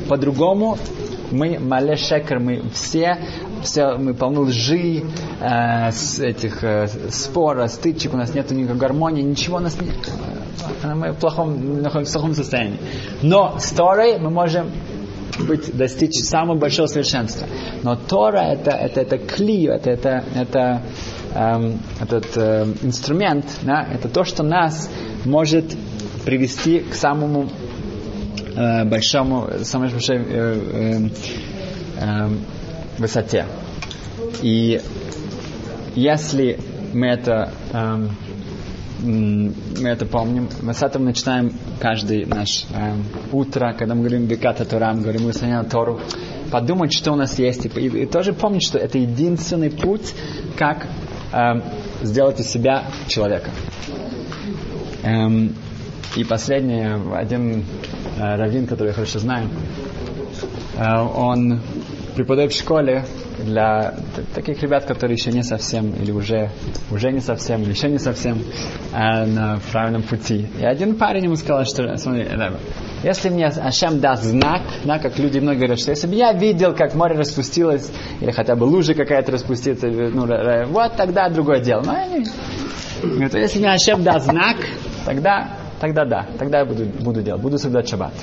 По-другому 0.09 0.77
мы 1.31 1.59
мале 1.59 1.95
шекер, 1.95 2.39
мы 2.39 2.63
все, 2.73 3.17
все 3.63 3.95
мы 3.97 4.13
полны 4.13 4.41
лжи, 4.41 5.03
э, 5.39 5.91
с 5.91 6.19
этих 6.19 6.63
э, 6.63 6.87
спора, 7.09 7.67
стычек, 7.67 8.13
у 8.13 8.17
нас 8.17 8.33
нет 8.33 8.51
никакой 8.51 8.77
гармонии, 8.77 9.21
ничего 9.21 9.57
у 9.57 9.59
нас 9.59 9.79
нет. 9.79 9.95
Э, 10.83 10.93
мы 10.93 11.11
в 11.11 11.17
плохом, 11.17 11.81
находимся 11.81 12.11
в 12.11 12.21
плохом 12.21 12.35
состоянии. 12.35 12.77
Но 13.21 13.57
с 13.59 13.71
Торой 13.71 14.19
мы 14.19 14.29
можем 14.29 14.71
быть, 15.39 15.75
достичь 15.75 16.23
самого 16.23 16.57
большого 16.57 16.87
совершенства. 16.87 17.47
Но 17.83 17.95
Тора 17.95 18.41
это, 18.41 18.71
это, 18.71 19.01
это 19.01 19.17
кли, 19.17 19.65
это, 19.65 19.89
это, 19.91 20.23
это 20.35 20.81
эм, 21.33 21.79
этот 21.99 22.37
э, 22.37 22.65
инструмент, 22.81 23.45
да, 23.63 23.87
это 23.91 24.09
то, 24.09 24.23
что 24.23 24.43
нас 24.43 24.89
может 25.25 25.75
привести 26.25 26.79
к 26.79 26.93
самому 26.93 27.49
э, 28.55 28.85
большому, 28.85 29.49
самой 29.63 29.89
большой 29.89 30.17
э, 30.17 31.09
э, 31.97 32.29
высоте. 32.97 33.45
И 34.41 34.81
если 35.95 36.59
мы 36.93 37.07
это 37.07 37.51
мы 39.03 39.89
это 39.89 40.05
помним. 40.05 40.49
Мы 40.61 40.73
с 40.73 40.81
этого 40.81 41.03
начинаем 41.03 41.51
каждый 41.79 42.25
наш 42.25 42.65
э, 42.73 42.93
утро, 43.31 43.75
когда 43.77 43.95
мы 43.95 44.01
говорим 44.01 44.25
Беката 44.25 44.63
Торам, 44.63 45.01
говорим 45.01 45.25
Усаняна 45.25 45.65
Тору, 45.65 45.99
подумать, 46.51 46.93
что 46.93 47.11
у 47.11 47.15
нас 47.15 47.37
есть, 47.37 47.65
и, 47.65 47.69
и, 47.69 48.03
и 48.03 48.05
тоже 48.05 48.31
помнить, 48.33 48.63
что 48.63 48.77
это 48.77 48.97
единственный 48.97 49.69
путь, 49.69 50.13
как 50.57 50.87
э, 51.33 51.61
сделать 52.01 52.39
из 52.39 52.49
себя 52.49 52.85
человека. 53.07 53.49
Эм, 55.03 55.55
и 56.15 56.23
последнее, 56.23 56.99
один 57.13 57.65
э, 58.17 58.35
раввин, 58.35 58.67
который 58.67 58.89
я 58.89 58.93
хорошо 58.93 59.19
знаю, 59.19 59.49
э, 60.77 60.99
он 60.99 61.59
преподает 62.15 62.51
в 62.51 62.57
школе 62.57 63.05
для 63.39 63.95
таких 64.35 64.61
ребят, 64.61 64.85
которые 64.85 65.15
еще 65.15 65.31
не 65.31 65.43
совсем, 65.43 65.91
или 65.93 66.11
уже, 66.11 66.51
уже 66.91 67.11
не 67.11 67.19
совсем, 67.19 67.63
или 67.63 67.71
еще 67.71 67.89
не 67.89 67.97
совсем 67.97 68.39
э, 68.93 69.25
на 69.25 69.59
правильном 69.71 70.03
пути. 70.03 70.47
И 70.59 70.65
один 70.65 70.95
парень 70.95 71.25
ему 71.25 71.35
сказал, 71.35 71.65
что, 71.65 71.95
смотри, 71.97 72.27
если 73.03 73.29
мне 73.29 73.47
Ашем 73.47 73.99
даст 73.99 74.23
знак, 74.23 74.61
да, 74.85 74.99
как 74.99 75.19
люди 75.19 75.39
многие 75.39 75.57
говорят, 75.57 75.79
что 75.79 75.91
если 75.91 76.07
бы 76.07 76.15
я 76.15 76.31
видел, 76.33 76.73
как 76.73 76.95
море 76.95 77.15
распустилось, 77.17 77.91
или 78.21 78.31
хотя 78.31 78.55
бы 78.55 78.63
лужа 78.63 78.93
какая-то 78.93 79.31
распустится, 79.31 79.87
ну, 79.87 80.25
вот 80.67 80.95
тогда 80.95 81.29
другое 81.29 81.59
дело. 81.59 81.81
Но 81.81 81.93
они, 81.93 82.25
говорят, 83.01 83.33
если 83.33 83.59
мне 83.59 83.71
Ашем 83.71 84.03
даст 84.03 84.27
знак, 84.27 84.57
тогда, 85.05 85.57
тогда 85.83 86.05
да, 86.05 86.25
тогда 86.39 86.59
я 86.59 86.65
буду, 86.65 86.85
буду 86.85 87.21
делать, 87.21 87.41
буду 87.41 87.57
соблюдать 87.57 87.89
шаббат. 87.89 88.13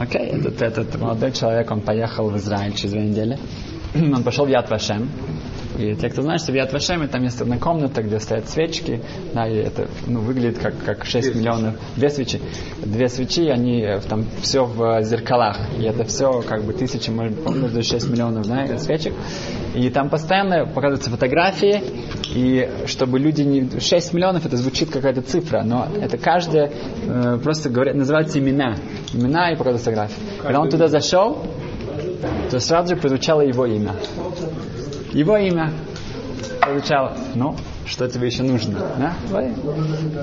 Окей, 0.00 0.32
okay, 0.32 0.40
этот, 0.40 0.60
этот 0.62 1.00
молодой 1.00 1.30
человек, 1.30 1.70
он 1.70 1.80
поехал 1.80 2.28
в 2.28 2.36
Израиль 2.38 2.74
через 2.74 2.90
две 2.90 3.02
недели. 3.06 3.38
он 3.94 4.24
пошел 4.24 4.46
в 4.46 4.48
Яд 4.48 4.68
Вашем. 4.68 5.08
И 5.80 5.94
те, 5.94 6.10
кто 6.10 6.20
знает, 6.20 6.42
что 6.42 6.52
в 6.52 6.54
Яд 6.54 6.72
Вашеме 6.72 7.06
там 7.06 7.22
есть 7.22 7.40
одна 7.40 7.56
комната, 7.56 8.02
где 8.02 8.20
стоят 8.20 8.48
свечки, 8.48 9.00
да, 9.32 9.48
и 9.48 9.56
это 9.56 9.88
ну, 10.06 10.20
выглядит 10.20 10.58
как, 10.58 10.74
как 10.84 11.06
6 11.06 11.34
миллионов, 11.34 11.76
две 11.96 12.10
свечи. 12.10 12.40
Две 12.84 13.08
свечи, 13.08 13.48
они 13.48 13.80
э, 13.80 14.00
там 14.00 14.26
все 14.42 14.64
в 14.66 15.02
зеркалах. 15.02 15.56
И 15.78 15.84
это 15.84 16.04
все 16.04 16.42
как 16.42 16.64
бы 16.64 16.74
тысячи, 16.74 17.08
может 17.08 17.34
быть, 17.72 17.86
6 17.86 18.10
миллионов 18.10 18.46
да, 18.46 18.78
свечек. 18.78 19.14
И 19.74 19.88
там 19.88 20.10
постоянно 20.10 20.66
показываются 20.66 21.10
фотографии, 21.10 21.82
и 22.34 22.68
чтобы 22.86 23.18
люди 23.18 23.42
не... 23.42 23.80
6 23.80 24.12
миллионов, 24.12 24.44
это 24.44 24.56
звучит 24.56 24.90
какая-то 24.90 25.22
цифра, 25.22 25.62
но 25.62 25.88
это 25.98 26.18
каждая 26.18 26.70
э, 27.06 27.38
просто 27.42 27.70
говорят, 27.70 27.96
называются 27.96 28.38
имена. 28.38 28.76
Имена 29.14 29.50
и 29.50 29.56
показывают 29.56 29.80
фотографии. 29.80 30.20
Когда 30.42 30.60
он 30.60 30.68
туда 30.68 30.88
зашел, 30.88 31.38
то 32.50 32.60
сразу 32.60 32.94
же 32.94 33.00
прозвучало 33.00 33.40
его 33.40 33.64
имя. 33.64 33.94
Его 35.12 35.36
имя 35.36 35.72
прозвучало. 36.60 37.16
Ну, 37.34 37.56
что 37.86 38.08
тебе 38.08 38.28
еще 38.28 38.42
нужно? 38.42 38.78
Да? 38.98 39.14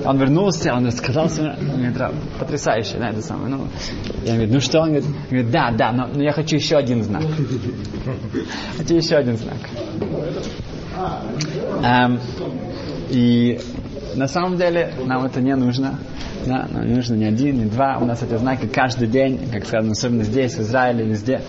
Он 0.04 0.18
вернулся, 0.18 0.72
он 0.74 0.86
рассказал 0.86 1.28
мне, 1.76 1.94
потрясающе, 2.38 2.98
да, 2.98 3.10
это 3.10 3.22
самое. 3.22 3.56
Ну, 3.56 3.68
я 4.24 4.34
говорю, 4.34 4.52
ну 4.54 4.60
что? 4.60 4.80
Он 4.80 4.88
говорит, 4.88 5.06
говорит 5.28 5.50
да, 5.50 5.70
да, 5.72 5.92
но, 5.92 6.06
но 6.06 6.22
я 6.22 6.32
хочу 6.32 6.56
еще 6.56 6.76
один 6.76 7.02
знак. 7.02 7.22
Хочу 8.78 8.96
еще 8.96 9.16
один 9.16 9.36
знак. 9.36 9.58
Um, 11.80 12.18
и 13.10 13.60
на 14.16 14.26
самом 14.26 14.56
деле 14.56 14.92
нам 15.04 15.24
это 15.24 15.40
не 15.40 15.54
нужно. 15.54 15.98
Да, 16.46 16.66
нам 16.70 16.86
не 16.86 16.94
нужно 16.94 17.14
ни 17.14 17.24
один, 17.24 17.58
ни 17.60 17.68
два. 17.68 17.98
У 18.00 18.04
нас 18.04 18.22
эти 18.22 18.36
знаки 18.36 18.66
каждый 18.66 19.08
день, 19.08 19.48
как 19.52 19.66
сказано, 19.66 19.92
особенно 19.92 20.24
здесь, 20.24 20.54
в 20.54 20.60
Израиле, 20.60 21.04
везде. 21.04 21.42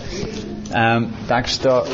Эм, 0.72 1.12
так 1.26 1.48
что 1.48 1.84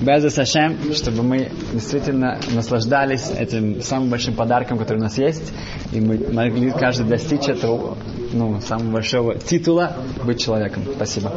без 0.00 0.32
Сашем, 0.32 0.94
чтобы 0.94 1.24
мы 1.24 1.50
действительно 1.72 2.38
наслаждались 2.54 3.28
этим 3.30 3.82
самым 3.82 4.10
большим 4.10 4.34
подарком, 4.34 4.78
который 4.78 4.98
у 4.98 5.02
нас 5.02 5.18
есть, 5.18 5.52
и 5.92 6.00
мы 6.00 6.18
могли 6.32 6.70
каждый 6.70 7.06
достичь 7.06 7.48
этого 7.48 7.98
ну, 8.32 8.60
самого 8.60 8.92
большого 8.92 9.34
титула 9.34 9.96
быть 10.22 10.40
человеком. 10.40 10.84
Спасибо. 10.94 11.32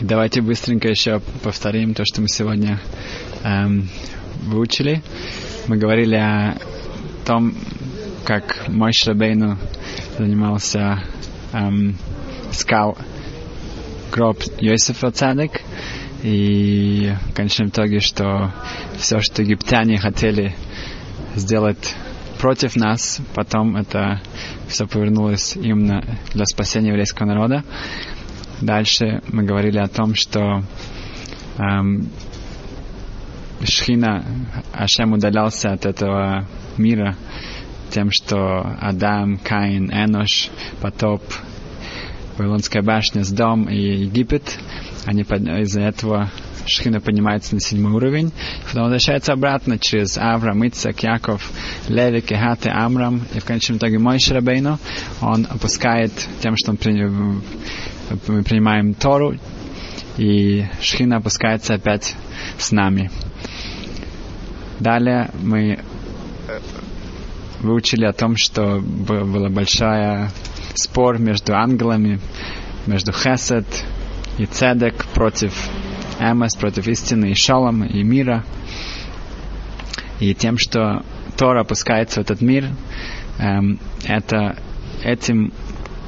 Давайте 0.00 0.40
быстренько 0.40 0.88
еще 0.88 1.20
повторим 1.42 1.92
то, 1.92 2.04
что 2.06 2.22
мы 2.22 2.28
сегодня 2.28 2.80
эм, 3.44 3.90
выучили. 4.44 5.02
Мы 5.66 5.76
говорили 5.76 6.14
о 6.14 6.56
том, 7.26 7.54
как 8.24 8.68
мой 8.68 8.92
Шрабейну 8.92 9.58
занимался, 10.24 11.02
эм, 11.52 11.96
искал 12.50 12.96
гроб 14.12 14.38
Йосифа 14.58 15.10
Цадек, 15.10 15.60
и 16.22 17.14
в 17.28 17.34
конечном 17.34 17.68
итоге, 17.68 18.00
что 18.00 18.52
все, 18.96 19.20
что 19.20 19.42
египтяне 19.42 19.98
хотели 19.98 20.54
сделать 21.36 21.94
против 22.40 22.76
нас, 22.76 23.20
потом 23.34 23.76
это 23.76 24.20
все 24.68 24.86
повернулось 24.86 25.56
именно 25.56 26.02
для 26.32 26.44
спасения 26.46 26.88
еврейского 26.88 27.26
народа. 27.26 27.64
Дальше 28.60 29.22
мы 29.28 29.44
говорили 29.44 29.78
о 29.78 29.88
том, 29.88 30.14
что 30.14 30.62
эм, 31.58 32.10
Шхина 33.62 34.24
Ашем 34.72 35.12
удалялся 35.12 35.72
от 35.72 35.86
этого 35.86 36.46
мира 36.76 37.16
тем, 37.90 38.10
что 38.10 38.76
Адам, 38.80 39.38
Каин, 39.38 39.90
Энош, 39.90 40.50
потоп, 40.80 41.22
Вавилонская 42.36 42.82
башня, 42.82 43.24
с 43.24 43.30
дом 43.30 43.68
и 43.68 44.04
Египет, 44.04 44.58
они 45.06 45.22
из-за 45.22 45.80
этого 45.80 46.30
Шхина 46.66 47.00
поднимается 47.00 47.54
на 47.54 47.60
седьмой 47.60 47.92
уровень, 47.92 48.30
потом 48.66 48.84
возвращается 48.84 49.32
обратно 49.32 49.78
через 49.78 50.18
Авраам, 50.18 50.66
Ицак, 50.66 51.02
Яков, 51.02 51.50
Леви, 51.88 52.20
Кехат 52.20 52.66
и 52.66 52.68
Амрам, 52.68 53.22
и 53.34 53.40
в 53.40 53.44
конечном 53.44 53.78
итоге 53.78 53.98
мой 53.98 54.18
Шрабейну, 54.18 54.78
он 55.20 55.46
опускает 55.48 56.12
тем, 56.40 56.56
что 56.56 56.72
он 56.72 57.42
мы 58.26 58.42
принимаем 58.42 58.94
Тору, 58.94 59.34
и 60.16 60.64
Шхина 60.80 61.16
опускается 61.16 61.74
опять 61.74 62.14
с 62.58 62.70
нами. 62.70 63.10
Далее 64.80 65.30
мы 65.42 65.80
э, 67.60 67.66
выучили 67.66 68.04
о 68.04 68.12
том, 68.12 68.36
что 68.36 68.80
была 68.80 69.48
большая 69.48 70.30
спор 70.74 71.18
между 71.18 71.54
ангелами, 71.54 72.20
между 72.86 73.12
Хесед 73.12 73.66
и 74.38 74.46
Цедек 74.46 75.04
против 75.06 75.68
Эмес, 76.20 76.56
против 76.56 76.86
истины 76.88 77.30
и 77.30 77.34
Шалом 77.34 77.84
и 77.84 78.02
мира. 78.02 78.44
И 80.20 80.34
тем, 80.34 80.58
что 80.58 81.04
Тора 81.36 81.60
опускается 81.60 82.20
в 82.20 82.24
этот 82.24 82.40
мир, 82.40 82.70
эм, 83.38 83.78
это 84.04 84.56
этим 85.04 85.52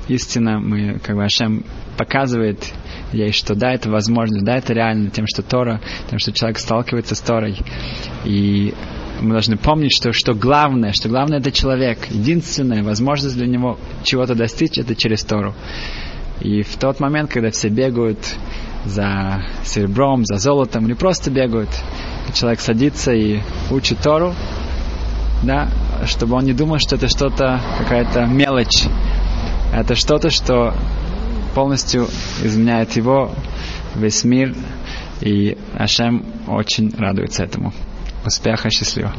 истина 0.09 0.59
мы, 0.59 0.99
как 0.99 1.15
бы 1.15 1.25
Ашем 1.25 1.65
показывает 1.97 2.73
ей, 3.13 3.33
что 3.33 3.55
да, 3.55 3.73
это 3.73 3.91
возможно, 3.91 4.43
да, 4.43 4.57
это 4.57 4.73
реально, 4.73 5.11
тем, 5.11 5.27
что 5.27 5.43
Тора, 5.43 5.81
тем, 6.09 6.19
что 6.19 6.33
человек 6.33 6.59
сталкивается 6.59 7.15
с 7.15 7.21
Торой. 7.21 7.57
И 8.25 8.75
мы 9.21 9.33
должны 9.33 9.57
помнить, 9.57 9.93
что, 9.93 10.13
что 10.13 10.35
главное, 10.35 10.93
что 10.93 11.09
главное 11.09 11.39
это 11.39 11.53
человек. 11.53 12.07
Единственная 12.11 12.83
возможность 12.83 13.37
для 13.37 13.47
него 13.47 13.79
чего-то 14.03 14.35
достичь, 14.35 14.79
это 14.79 14.95
через 14.95 15.23
Тору. 15.23 15.55
И 16.41 16.63
в 16.63 16.77
тот 16.77 17.01
момент, 17.01 17.31
когда 17.31 17.51
все 17.51 17.69
бегают 17.69 18.19
за 18.85 19.45
серебром, 19.65 20.25
за 20.25 20.37
золотом, 20.37 20.87
или 20.87 20.95
просто 20.95 21.31
бегают, 21.31 21.69
человек 22.35 22.61
садится 22.61 23.13
и 23.13 23.41
учит 23.71 23.99
Тору, 23.99 24.35
да, 25.43 25.69
чтобы 26.07 26.37
он 26.37 26.45
не 26.45 26.53
думал, 26.53 26.79
что 26.79 26.97
это 26.97 27.09
что-то, 27.09 27.61
какая-то 27.79 28.27
мелочь. 28.27 28.85
Это 29.73 29.95
что-то, 29.95 30.31
что 30.31 30.75
полностью 31.55 32.07
изменяет 32.43 32.97
его, 32.97 33.33
весь 33.95 34.25
мир, 34.25 34.55
и 35.21 35.59
Ашем 35.75 36.25
очень 36.49 36.91
радуется 36.97 37.45
этому. 37.45 37.73
Успеха, 38.25 38.71
счастливо. 38.71 39.15